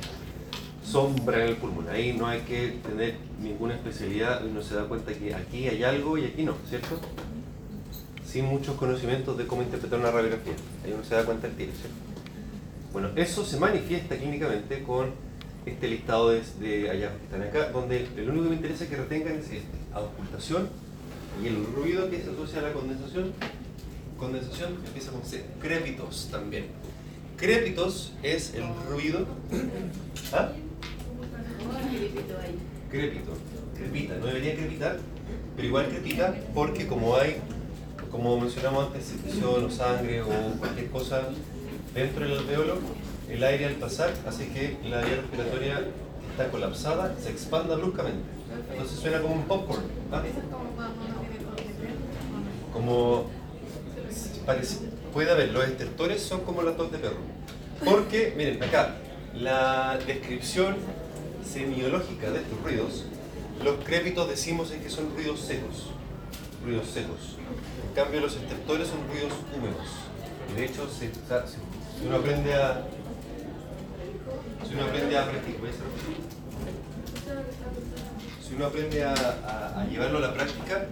[0.85, 1.89] Sombra en el pulmón.
[1.89, 6.19] Ahí no hay que tener ninguna especialidad, uno se da cuenta que aquí hay algo
[6.19, 7.01] y aquí no, ¿cierto?
[8.27, 10.53] Sin muchos conocimientos de cómo interpretar una radiografía.
[10.85, 11.97] Ahí uno se da cuenta del tiro, ¿cierto?
[12.93, 15.11] Bueno, eso se manifiesta clínicamente con
[15.65, 18.97] este listado de, de hallazgos que están acá, donde el único que me interesa que
[18.97, 20.69] retengan es este, auscultación
[21.43, 23.33] y el ruido que se asocia a la condensación.
[24.19, 26.67] Condensación empieza con C, crépitos también.
[27.37, 29.27] Crépitos es el ruido.
[30.33, 30.49] ¿Ah?
[32.91, 33.33] Crepito,
[33.77, 34.99] crepita, no debería crepitar,
[35.55, 37.37] pero igual crepita porque como hay,
[38.11, 41.29] como mencionamos antes, secreción o sangre o cualquier cosa
[41.95, 42.79] dentro del alveolo,
[43.29, 48.23] el aire al pasar hace que la vía respiratoria que está colapsada se expanda bruscamente.
[48.71, 49.83] Entonces suena como un popcorn.
[50.13, 50.23] ¿ah?
[52.73, 53.27] Como
[54.47, 54.79] parece,
[55.17, 57.17] puede haber, los estertores son como las tos de perro.
[57.83, 58.97] Porque, miren, acá,
[59.33, 60.77] la descripción
[61.43, 63.07] semiológica de estos ruidos,
[63.65, 65.87] los crépitos decimos es que son ruidos secos.
[66.63, 67.39] Ruidos secos.
[67.89, 69.87] En cambio, los estertores son ruidos húmedos.
[70.53, 72.87] Y de hecho, se, si uno aprende a.
[74.69, 75.61] Si uno aprende a practicar.
[78.47, 80.85] Si uno aprende a llevarlo a la práctica,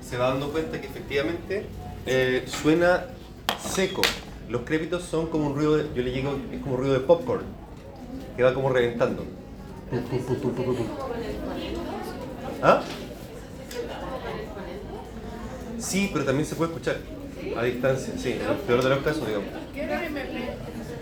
[0.00, 1.64] se va dando cuenta que efectivamente
[2.06, 3.04] eh, suena
[3.72, 4.02] seco.
[4.48, 7.00] Los crépitos son como un ruido, de- yo le digo, es como un ruido de
[7.00, 7.44] popcorn,
[8.36, 9.24] que va como reventando.
[12.62, 12.82] ¿Ah?
[15.78, 16.96] Sí, pero también se puede escuchar
[17.56, 19.48] a distancia, sí, en el peor de los casos, digamos.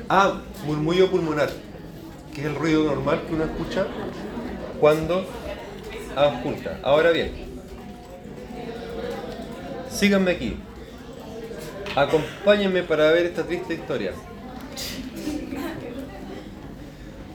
[0.09, 1.50] Ah, murmullo pulmonar,
[2.35, 3.87] que es el ruido normal que uno escucha
[4.78, 5.24] cuando
[6.14, 6.78] ausculta.
[6.82, 7.32] Ahora bien,
[9.90, 10.56] síganme aquí.
[11.96, 14.12] Acompáñenme para ver esta triste historia.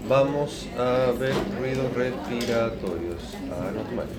[0.07, 4.17] Vamos a ver ruidos respiratorios anormales.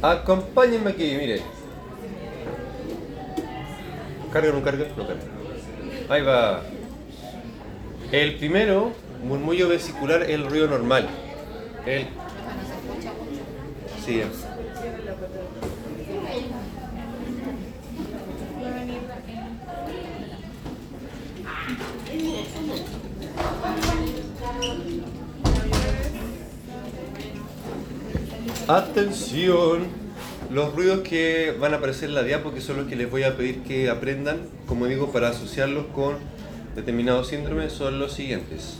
[0.00, 1.42] Acompáñenme aquí, mire.
[4.32, 5.22] Carga, no carga, no carga.
[6.08, 6.62] Ahí va.
[8.12, 8.92] El primero,
[9.24, 11.08] murmullo vesicular, es el ruido normal.
[11.84, 12.06] El.
[14.04, 14.22] Sí.
[28.66, 29.80] Atención,
[30.50, 33.22] los ruidos que van a aparecer en la diapo, que son los que les voy
[33.22, 36.16] a pedir que aprendan, como digo, para asociarlos con
[36.74, 38.78] determinados síndromes, son los siguientes.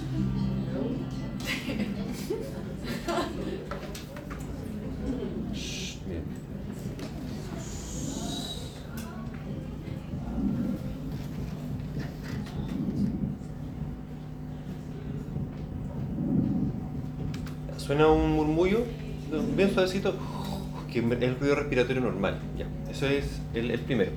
[20.95, 22.39] Que es el ruido respiratorio normal.
[22.57, 24.13] Ya, eso es el, primero.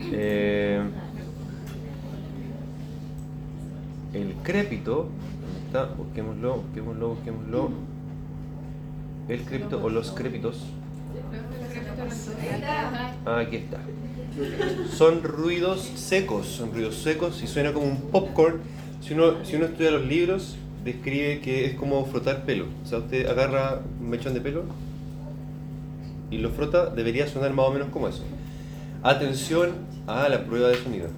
[0.00, 0.82] Eh,
[4.12, 5.08] el crépito,
[5.40, 5.84] ¿dónde está?
[5.84, 7.70] Busquémoslo, busquémoslo, busquémoslo.
[9.28, 10.66] El crépito o los crépitos.
[13.24, 13.78] Ah, aquí está.
[14.90, 18.60] Son ruidos secos, son ruidos secos y suena como un popcorn.
[19.00, 22.66] Si uno, si uno estudia los libros, describe que es como frotar pelo.
[22.82, 24.64] O sea, usted agarra un mechón de pelo
[26.30, 28.22] y lo frota, debería sonar más o menos como eso.
[29.02, 29.72] Atención
[30.06, 31.08] a la prueba de sonido.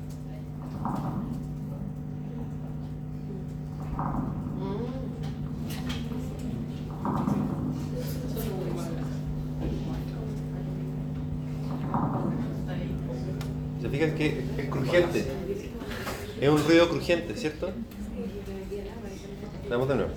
[13.80, 15.26] ¿Se fijan que es crujiente?
[16.40, 17.70] Es un ruido crujiente, ¿cierto?
[19.68, 20.10] Vamos de nuevo.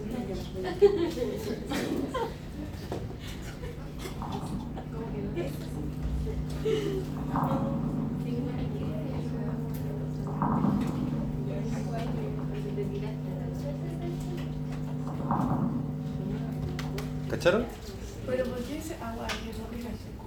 [17.44, 20.24] Pero ¿por qué dice agua seco?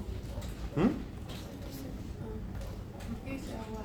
[0.76, 0.80] ¿Mm?
[3.08, 3.84] ¿Por qué dice agua?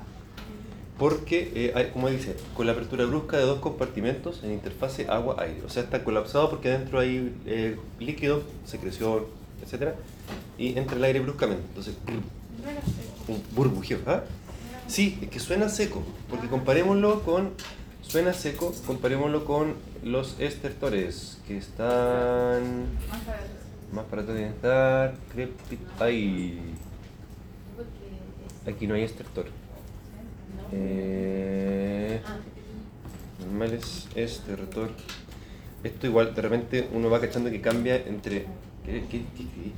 [0.98, 5.62] Porque, eh, hay- como dice, con la apertura brusca de dos compartimentos en interfase agua-aire.
[5.64, 9.24] O sea, está colapsado porque adentro hay eh, líquido, secreción,
[9.62, 9.94] etc.
[10.58, 11.62] Y entra el aire bruscamente.
[11.68, 11.94] Entonces,
[12.62, 13.32] era seco.
[13.32, 14.00] un burbujeo.
[14.06, 14.24] ¿ah?
[14.88, 17.52] Sí, es que suena seco, porque comparémoslo con,
[18.02, 22.86] suena seco, comparémoslo con los estertores, que están
[23.92, 26.60] Más deben estar, crepit- ahí,
[28.66, 29.46] aquí no hay estertor.
[30.72, 32.20] Eh,
[33.40, 34.90] normal es estertor.
[35.84, 38.46] Esto igual, de repente uno va cachando que cambia entre...
[38.84, 39.72] ¿qué- qué- qué escribí?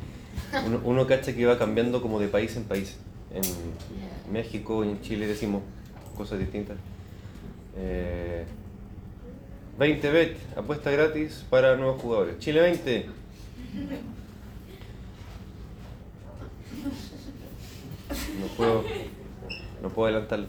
[0.67, 2.97] Uno, uno cacha que va cambiando como de país en país.
[3.33, 3.43] En
[4.33, 5.63] México y en Chile decimos
[6.17, 6.77] cosas distintas.
[7.77, 8.47] Eh,
[9.79, 12.39] 20 bet, apuesta gratis para nuevos jugadores.
[12.39, 13.07] Chile 20.
[18.41, 18.85] No puedo,
[19.83, 20.47] no puedo adelantarlo.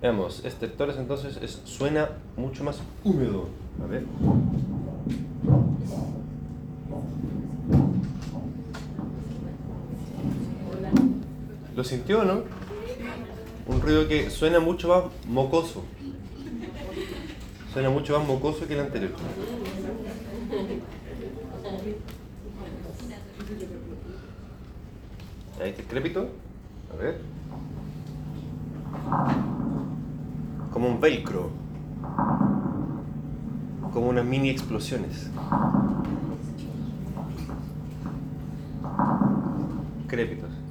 [0.00, 3.48] Veamos, estertores entonces es, suena mucho más húmedo.
[3.82, 4.04] A ver.
[11.74, 12.61] ¿Lo sintió o no?
[13.72, 15.82] Un ruido que suena mucho más mocoso.
[17.72, 19.12] Suena mucho más mocoso que el anterior.
[25.60, 26.28] Ahí está el crépito.
[26.92, 27.20] A ver.
[30.70, 31.50] Como un velcro.
[33.92, 35.30] Como unas mini explosiones.
[40.08, 40.61] Crépitos.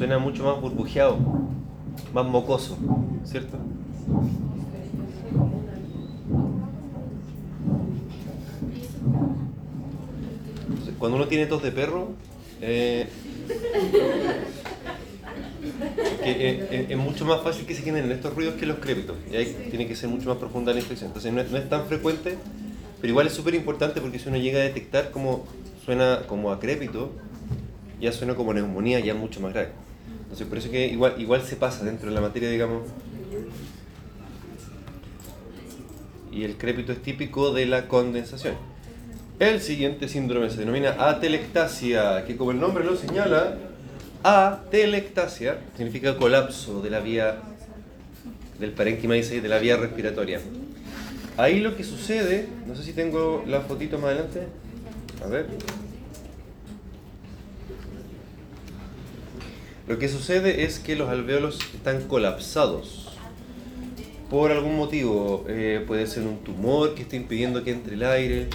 [0.00, 1.18] Suena mucho más burbujeado,
[2.14, 2.78] más mocoso,
[3.22, 3.58] ¿cierto?
[10.98, 12.12] Cuando uno tiene tos de perro,
[12.62, 13.08] eh,
[16.24, 19.18] eh, eh, es mucho más fácil que se generen estos ruidos que los crépitos.
[19.30, 21.08] Y ahí tiene que ser mucho más profunda la infección.
[21.08, 22.38] Entonces no es, es tan frecuente,
[23.02, 25.44] pero igual es súper importante porque si uno llega a detectar cómo
[25.84, 27.10] suena como a crépito,
[28.00, 29.72] ya suena como neumonía ya mucho más grave.
[30.30, 32.84] Entonces por eso que igual, igual se pasa dentro de la materia, digamos.
[36.30, 38.54] Y el crépito es típico de la condensación.
[39.40, 43.56] El siguiente síndrome se denomina atelectasia, que como el nombre lo señala,
[44.22, 47.40] atelectasia significa colapso de la vía
[48.60, 50.40] del parénquima dice de la vía respiratoria.
[51.36, 54.46] Ahí lo que sucede, no sé si tengo la fotito más adelante.
[55.24, 55.46] A ver.
[59.90, 63.08] Lo que sucede es que los alvéolos están colapsados.
[64.30, 68.46] Por algún motivo, eh, puede ser un tumor que está impidiendo que entre el aire,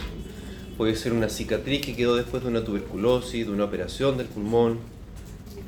[0.77, 4.79] puede ser una cicatriz que quedó después de una tuberculosis, de una operación del pulmón,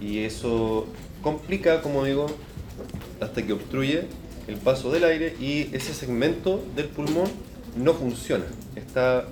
[0.01, 0.87] y eso
[1.21, 2.27] complica, como digo,
[3.19, 4.05] hasta que obstruye
[4.47, 7.27] el paso del aire y ese segmento del pulmón
[7.75, 8.45] no funciona,
[8.77, 9.27] está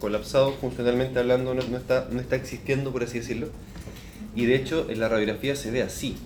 [0.00, 3.48] colapsado funcionalmente hablando, no, está, no está existiendo, por así decirlo.
[4.36, 6.16] Y de hecho en la radiografía se ve así,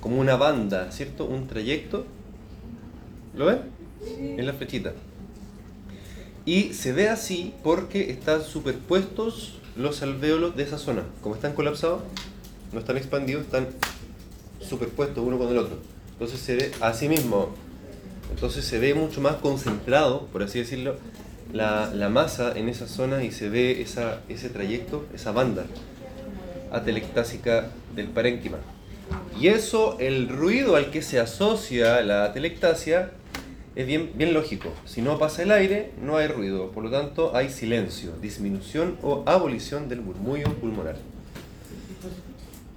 [0.00, 1.24] como una banda, ¿cierto?
[1.24, 2.04] Un trayecto.
[3.36, 3.60] ¿Lo ven?
[4.20, 4.92] En la flechita.
[6.44, 11.04] Y se ve así porque están superpuestos los alvéolos de esa zona.
[11.22, 12.02] Como están colapsados,
[12.72, 13.68] no están expandidos, están
[14.60, 15.78] superpuestos uno con el otro.
[16.12, 17.54] Entonces se ve así mismo.
[18.30, 20.96] Entonces se ve mucho más concentrado, por así decirlo,
[21.52, 25.64] la, la masa en esa zona y se ve esa, ese trayecto, esa banda
[26.72, 28.58] atelectásica del parénquima.
[29.38, 33.10] Y eso, el ruido al que se asocia la atelectasia,
[33.74, 34.72] es bien, bien lógico.
[34.84, 36.70] Si no pasa el aire, no hay ruido.
[36.72, 40.96] Por lo tanto, hay silencio, disminución o abolición del murmullo pulmonar.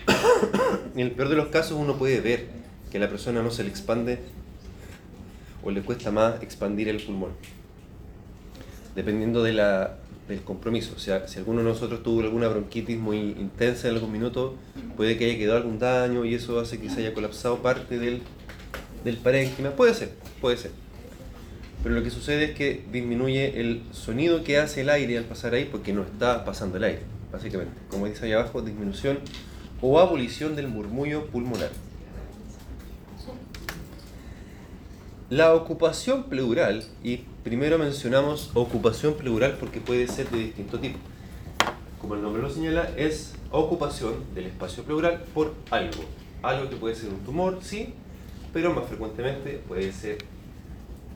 [0.95, 2.45] En el peor de los casos, uno puede ver
[2.89, 4.19] que a la persona no se le expande
[5.63, 7.31] o le cuesta más expandir el pulmón.
[8.95, 10.93] Dependiendo de la, del compromiso.
[10.95, 14.55] O sea, si alguno de nosotros tuvo alguna bronquitis muy intensa en algún minuto,
[14.97, 18.21] puede que haya quedado algún daño y eso hace que se haya colapsado parte del,
[19.03, 19.71] del parénquima.
[19.71, 20.11] Puede ser,
[20.41, 20.71] puede ser.
[21.83, 25.53] Pero lo que sucede es que disminuye el sonido que hace el aire al pasar
[25.53, 27.01] ahí porque no está pasando el aire,
[27.31, 27.73] básicamente.
[27.89, 29.19] Como dice ahí abajo, disminución
[29.81, 31.69] o abolición del murmullo pulmonar.
[35.31, 40.99] La ocupación pleural, y primero mencionamos ocupación pleural porque puede ser de distinto tipo.
[41.99, 46.03] Como el nombre lo señala, es ocupación del espacio pleural por algo.
[46.43, 47.95] Algo que puede ser un tumor, sí,
[48.53, 50.19] pero más frecuentemente puede ser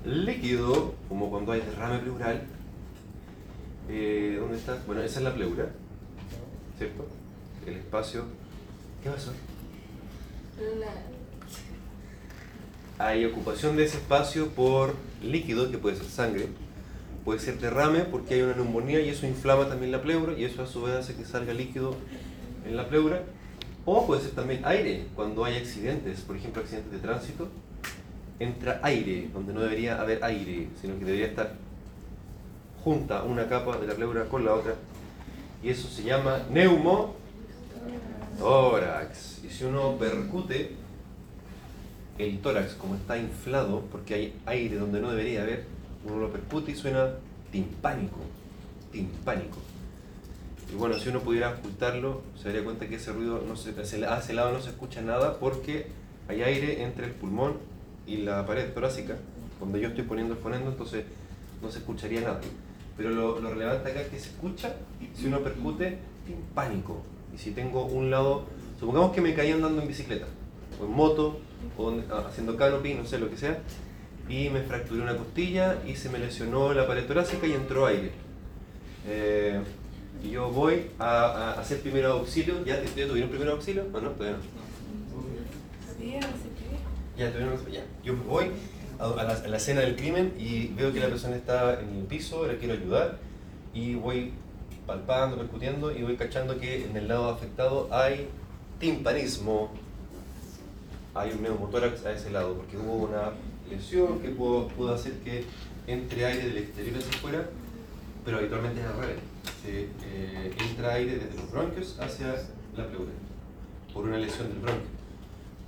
[0.04, 2.42] líquido, como cuando hay derrame pleural.
[3.90, 4.82] Eh, ¿Dónde está?
[4.88, 5.70] Bueno, esa es la pleura,
[6.80, 7.06] ¿cierto?
[7.68, 8.24] El espacio.
[9.04, 9.34] ¿Qué pasó?
[13.00, 14.94] Hay ocupación de ese espacio por
[15.24, 16.48] líquido, que puede ser sangre,
[17.24, 20.62] puede ser derrame porque hay una neumonía y eso inflama también la pleura y eso
[20.62, 21.96] a su vez hace que salga líquido
[22.68, 23.24] en la pleura.
[23.86, 27.48] O puede ser también aire, cuando hay accidentes, por ejemplo accidentes de tránsito,
[28.38, 31.54] entra aire, donde no debería haber aire, sino que debería estar
[32.84, 34.76] junta una capa de la pleura con la otra.
[35.64, 37.16] Y eso se llama neumotórax.
[39.46, 40.76] Y si uno percute
[42.20, 45.66] el tórax, como está inflado, porque hay aire donde no debería haber,
[46.06, 47.14] uno lo percute y suena
[47.52, 48.20] timpánico,
[48.92, 49.58] timpánico.
[50.72, 53.72] Y bueno, si uno pudiera ocultarlo, se daría cuenta que ese ruido no se,
[54.06, 55.88] a ese lado no se escucha nada porque
[56.28, 57.54] hay aire entre el pulmón
[58.06, 59.16] y la pared torácica,
[59.60, 61.06] donde yo estoy poniendo el fonendo, entonces
[61.62, 62.42] no se escucharía nada.
[62.98, 64.76] Pero lo, relevante acá es que se escucha
[65.16, 65.98] si uno percute
[66.28, 67.02] timpánico.
[67.34, 68.44] Y si tengo un lado,
[68.78, 70.26] supongamos que me caí andando en bicicleta,
[70.82, 71.40] o en moto,
[71.78, 71.94] o
[72.28, 73.60] haciendo canopy, no sé lo que sea,
[74.28, 78.12] y me fracturé una costilla y se me lesionó la pared torácica y entró aire.
[79.08, 79.60] Eh,
[80.24, 83.86] y yo voy a, hacer primero auxilio, ¿ya, ¿ya tuvieron primero auxilio?
[83.94, 84.10] ¿O no?
[84.12, 84.60] Todavía no.
[87.18, 87.84] Ya, no, ya.
[88.04, 88.46] Yo voy
[89.00, 92.04] a, la, a la escena del crimen y veo que la persona está en el
[92.04, 93.18] piso, la quiero ayudar
[93.74, 94.32] y voy
[94.86, 98.28] palpando, percutiendo y voy cachando que en el lado afectado hay
[98.80, 99.72] timpanismo,
[101.20, 103.32] hay un neumotórax a ese lado, porque hubo una
[103.70, 105.44] lesión que pudo, pudo hacer que
[105.88, 107.50] entre aire del exterior hacia afuera,
[108.24, 109.18] pero habitualmente es al revés.
[109.64, 112.36] Se, eh, entra aire desde los bronquios hacia
[112.76, 113.12] la pleura,
[113.94, 115.00] por una lesión del bronquio.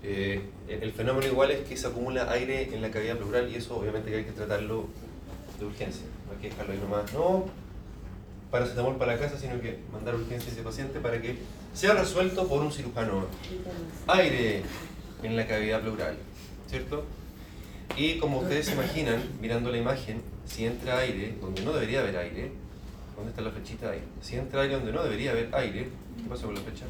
[0.03, 3.77] Eh, el fenómeno igual es que se acumula aire en la cavidad pleural y eso
[3.77, 4.85] obviamente hay que tratarlo
[5.59, 6.05] de urgencia.
[6.25, 7.45] No hay que dejarlo ahí nomás, no
[8.51, 11.37] paracetamol para la casa, sino que mandar urgencia a ese paciente para que
[11.73, 13.25] sea resuelto por un cirujano.
[14.07, 14.63] Aire,
[15.24, 16.17] en la cavidad pleural,
[16.67, 17.05] ¿cierto?
[17.97, 22.17] Y como ustedes se imaginan, mirando la imagen, si entra aire donde no debería haber
[22.17, 22.51] aire,
[23.22, 24.01] ¿Dónde está la flechita ahí?
[24.19, 26.86] Si entra aire donde no debería haber aire, ¿qué pasa con la flecha?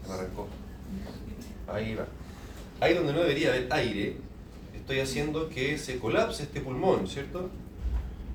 [0.00, 0.46] Se me arrancó.
[1.66, 2.06] Ahí va.
[2.78, 4.16] Ahí donde no debería haber aire,
[4.74, 7.50] estoy haciendo que se colapse este pulmón, ¿cierto?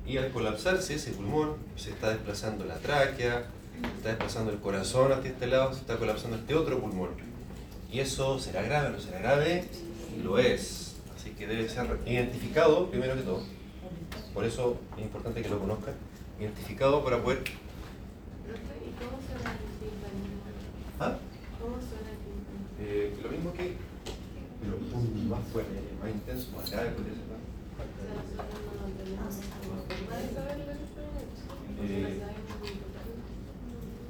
[0.06, 3.46] Y al colapsarse ese pulmón, se está desplazando la tráquea,
[3.82, 7.12] se está desplazando el corazón hacia este lado, se está colapsando este otro pulmón.
[7.96, 9.64] ¿Y eso será grave o no será grave?
[10.22, 10.98] Lo es.
[11.16, 13.42] Así que debe ser identificado primero que todo.
[14.34, 15.94] Por eso es importante que lo conozcan.
[16.38, 17.38] Identificado para poder...
[17.38, 17.54] Profe,
[18.84, 19.60] ¿y cómo suena el?
[21.00, 21.16] ¿Ah?
[21.62, 22.86] ¿Cómo suena el?
[22.86, 23.78] Eh, lo mismo que...
[24.60, 24.78] Pero
[25.30, 27.24] más fuerte, más intenso, más grave, podría ser,
[31.82, 32.20] Eh.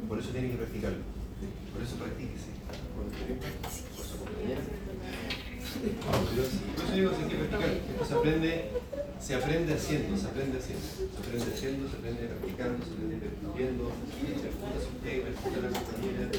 [0.09, 1.03] Por eso tiene que practicarlo.
[1.71, 2.54] Por eso practíquese.
[5.85, 7.69] Por eso digo que que practicar.
[7.69, 8.69] Esto se aprende,
[9.19, 10.85] se aprende haciendo, se aprende haciendo.
[10.85, 13.91] Se aprende haciendo, se aprende practicando, se aprende percutiendo,
[14.41, 16.29] se escucha su usted, escucha la compañera.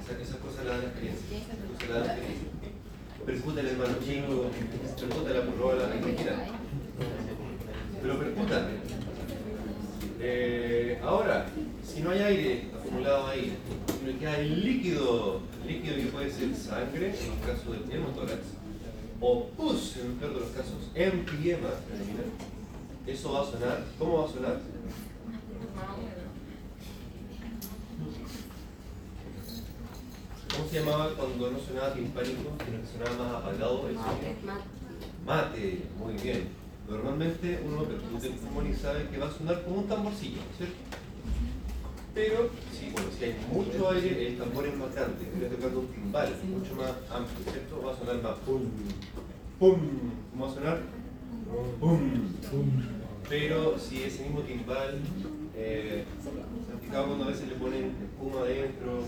[0.00, 1.38] Esa- Esas cosas la dan experiencia.
[1.78, 2.48] Cosas la dan experiencia.
[3.24, 4.50] Percuta el hermano chico,
[5.00, 6.36] percuta la purrola, la que quiera.
[8.02, 8.68] Pero percuta.
[10.20, 11.46] Eh, ahora,
[11.82, 13.56] si no hay aire acumulado ahí,
[14.00, 18.40] sino que hay líquido, líquido que puede ser sangre, en los casos del hemotórax,
[19.20, 20.90] o pus, en el peor de los casos,
[23.06, 24.60] eso va a sonar, ¿cómo va a sonar?
[30.54, 34.62] ¿Cómo se llamaba cuando no sonaba timpánico, sino que sonaba más apagado el sonido?
[35.26, 36.48] Mate, muy bien.
[36.88, 40.76] Normalmente uno percute el pulmón y sabe que va a sonar como un tamborcillo, ¿cierto?
[42.14, 42.50] Pero
[42.92, 46.74] bueno, si hay mucho aire, el tambor es más grande, estoy tocando un timbal, mucho
[46.76, 47.82] más amplio, ¿cierto?
[47.82, 48.62] Va a sonar más pum,
[49.58, 49.80] pum.
[50.30, 51.03] ¿Cómo va a sonar?
[53.28, 55.00] Pero si ese mismo timbal,
[55.56, 59.04] eh, ¿se han fijado cuando a veces le ponen espuma adentro,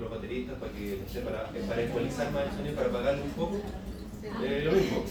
[0.00, 3.30] los bateristas para que, no sé, para, para ecualizar más el sonido, para apagarlo un
[3.30, 3.60] poco?
[4.42, 5.04] Eh, lo mismo.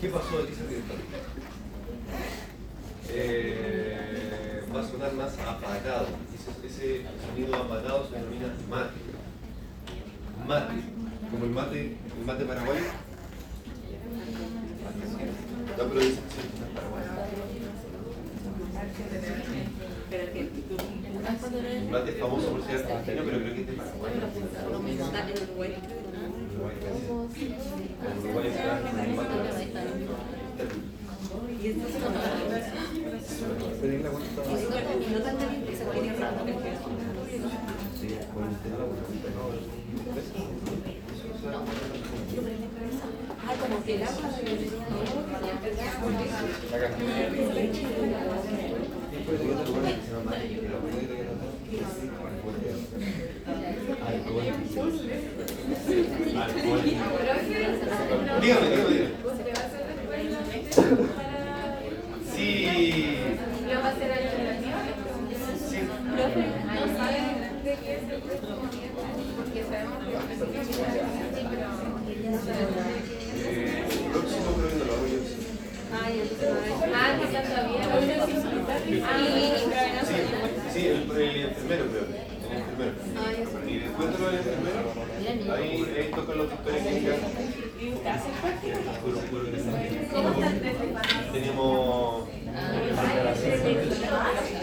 [0.00, 1.04] ¿Qué pasó ríe tanto?
[3.10, 6.06] Eh, va a sonar más apagado.
[6.34, 9.00] Ese, ese sonido apagado se denomina mate.
[10.46, 10.74] Mate.
[11.30, 12.82] Como el mate, el mate paraguayo.
[12.82, 12.88] No,
[14.02, 14.90] pero dice, sí, no es paraguayo.
[14.90, 14.91] El
[21.90, 22.18] mate es
[23.06, 23.42] pero
[57.32, 59.10] Dígame, dígame, dígame.
[59.36, 60.76] ¿Se le va a hacer después la mente
[61.16, 61.78] para...
[62.34, 62.48] Sí.
[63.66, 64.78] ¿Lo va a hacer alternativa?
[65.70, 65.78] Sí.
[66.12, 67.26] Profe, ¿no saben
[67.64, 68.52] de qué es el presupuesto?
[69.36, 72.42] Porque sabemos que es pero no sabemos de qué es.
[73.44, 75.20] Eh, próximo creo que no lo hago yo.
[75.22, 75.36] sí.
[76.94, 77.82] Ah, que ya sabía.
[77.84, 79.16] Ah,
[80.02, 82.06] Sí, sí, el, el enfermero creo.
[82.50, 82.92] El enfermero.
[83.68, 84.78] Y después de lo del enfermero,
[85.54, 87.18] ahí, ahí tocan los victorias clínicas.
[91.32, 92.28] Tenemos.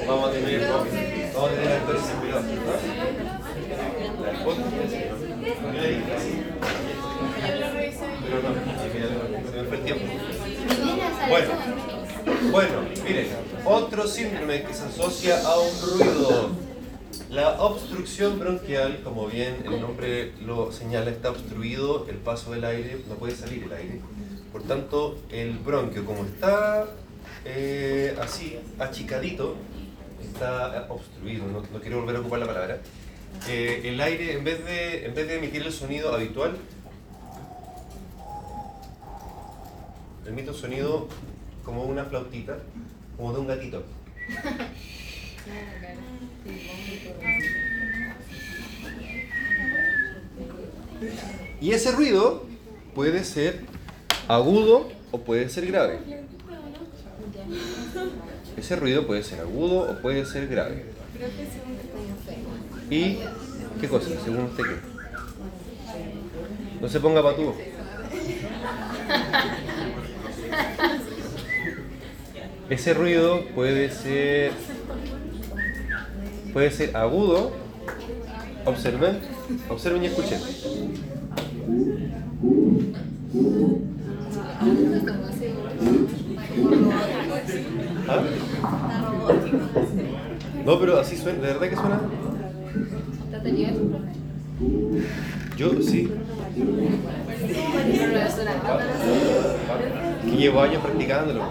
[0.08, 0.68] Vamos a tener.
[0.68, 0.88] Vamos
[1.50, 2.80] a tener actores inspirados, ¿verdad?
[4.24, 4.74] La hipótesis,
[5.10, 5.72] ¿no?
[5.72, 6.34] Mira ahí, así.
[8.22, 8.56] Pero no, al
[8.92, 9.10] final
[9.52, 10.06] se me fue el tiempo.
[11.30, 11.52] Bueno,
[12.52, 13.28] bueno, miren,
[13.66, 16.50] otro síndrome que se asocia a un ruido.
[17.30, 23.02] La obstrucción bronquial, como bien el nombre lo señala, está obstruido el paso del aire,
[23.08, 24.02] no puede salir el aire.
[24.52, 26.86] Por tanto, el bronquio, como está
[27.46, 29.56] eh, así, achicadito,
[30.22, 32.80] está obstruido, no, quiero volver a ocupar la palabra.
[33.48, 36.58] Eh, el aire, en vez, de, en vez de emitir el sonido habitual,
[40.28, 41.08] emite un sonido
[41.64, 42.58] como una flautita,
[43.16, 43.84] como de un gatito.
[51.62, 52.46] Y ese ruido
[52.96, 53.62] puede ser
[54.28, 56.00] agudo o puede ser grave.
[58.58, 60.86] Ese ruido puede ser agudo o puede ser grave.
[62.90, 63.20] ¿Y
[63.80, 64.10] qué cosa?
[64.24, 64.76] Según usted qué.
[66.82, 67.56] No se ponga patúo.
[72.70, 74.52] Ese ruido puede ser
[76.54, 77.52] puede ser agudo.
[78.66, 79.20] Observen,
[79.70, 80.40] observen y escuchen.
[88.08, 88.24] ¿Ah?
[90.66, 92.02] No, pero así suena, ¿de verdad que suena?
[95.60, 96.10] Yo sí,
[100.24, 101.42] que llevo años practicándolo.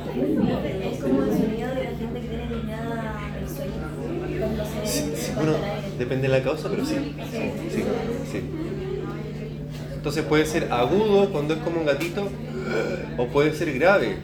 [4.87, 5.53] Sí, sí, bueno,
[5.99, 6.87] depende de la causa, pero.
[6.87, 6.95] Sí,
[7.71, 7.85] sí,
[8.33, 8.41] sí.
[9.95, 12.31] Entonces puede ser agudo cuando es como un gatito
[13.19, 14.21] o puede ser grave.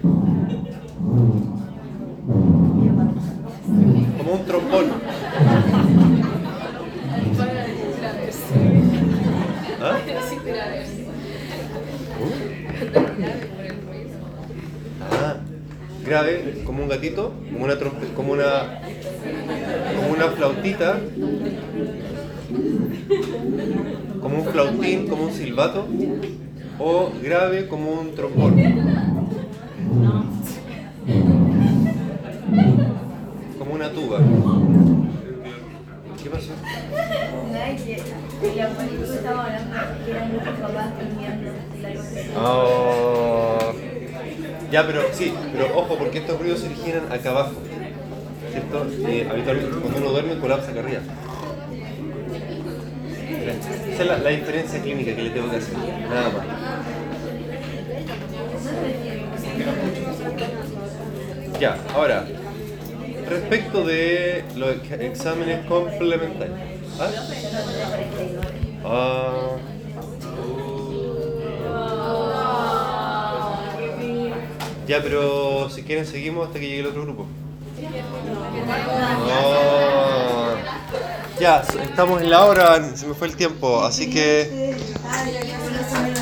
[4.17, 4.87] Como un trombón.
[9.85, 9.99] ¿Ah?
[15.11, 15.37] Ah,
[16.07, 18.81] grave, como un gatito, como una trompe, como una
[19.97, 20.99] como una flautita,
[24.23, 25.87] como un flautín, como un silbato,
[26.79, 28.55] o grave como un trombón.
[33.59, 34.21] Como una tuba.
[36.23, 36.53] ¿Qué pasó?
[42.37, 43.73] Oh.
[44.71, 47.53] Ya, pero sí, pero ojo, porque estos ruidos se originan acá abajo.
[48.51, 48.87] ¿Cierto?
[49.09, 51.01] Eh, habitualmente cuando uno duerme colapsa acá arriba.
[53.93, 55.75] Esa es la, la diferencia clínica que le tengo que hacer.
[56.09, 56.45] Nada más.
[61.61, 62.25] Ya, ahora,
[63.29, 66.59] respecto de los ex- exámenes complementarios.
[66.99, 67.11] ¿Ah?
[74.87, 77.27] Ya, pero si quieren seguimos hasta que llegue el otro grupo.
[79.27, 79.75] No.
[81.41, 84.77] Ya, estamos en la hora, se me fue el tiempo, así que...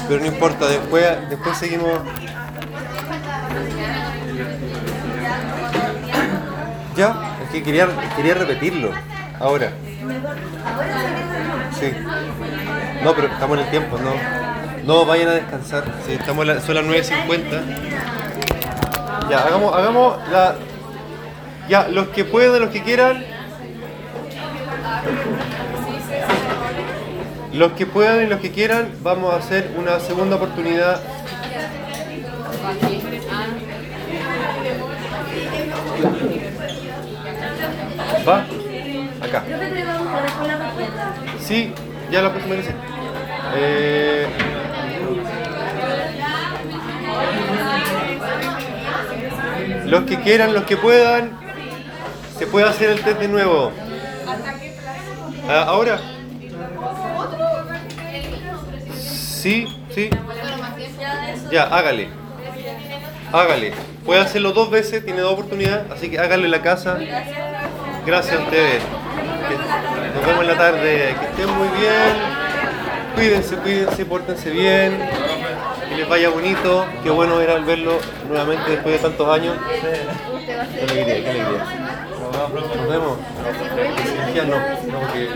[0.08, 2.00] Pero no importa, después, después seguimos...
[6.96, 8.92] Ya, es que quería, quería repetirlo.
[9.40, 9.70] Ahora.
[11.78, 11.92] Sí.
[13.02, 14.12] No, pero estamos en el tiempo, no.
[14.84, 15.84] No, vayan a descansar.
[16.06, 17.60] Sí, estamos la- son las 9.50.
[19.30, 20.54] Ya, hagamos, hagamos la.
[21.68, 23.24] Ya, los que puedan, los que quieran.
[27.52, 31.00] Los que puedan y los que quieran, vamos a hacer una segunda oportunidad.
[38.26, 38.44] ¿Va?
[39.32, 39.44] Acá.
[41.40, 41.72] Sí,
[42.10, 42.66] ya la próxima vez.
[43.56, 44.26] Eh,
[49.86, 51.30] los que quieran, los que puedan,
[52.38, 53.72] se puede hacer el test de nuevo.
[55.48, 55.98] Ah, Ahora.
[59.00, 60.10] Sí, sí.
[61.50, 62.08] Ya, hágale.
[63.32, 63.72] Hágale.
[64.04, 66.98] Puede hacerlo dos veces, tiene dos oportunidades, así que hágale en la casa.
[68.04, 68.82] Gracias a ustedes.
[70.14, 71.16] Nos vemos en la tarde.
[71.18, 72.42] Que estén muy bien.
[73.14, 74.98] Cuídense, cuídense, pórtense bien.
[75.88, 76.86] Que les vaya bonito.
[77.02, 79.56] Qué bueno era verlo nuevamente después de tantos años.
[79.80, 82.08] Qué alegría, qué alegría.
[82.42, 83.18] Nos vemos.
[84.34, 85.28] Ya no, no, porque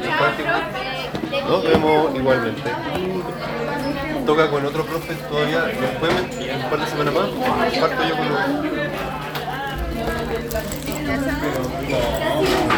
[1.48, 2.70] Nos vemos igualmente.
[4.24, 5.62] Toca con otro profe todavía.
[5.62, 7.28] Después, un par de semanas más,
[7.78, 8.40] parto yo con los.
[11.06, 12.76] Nos vemos.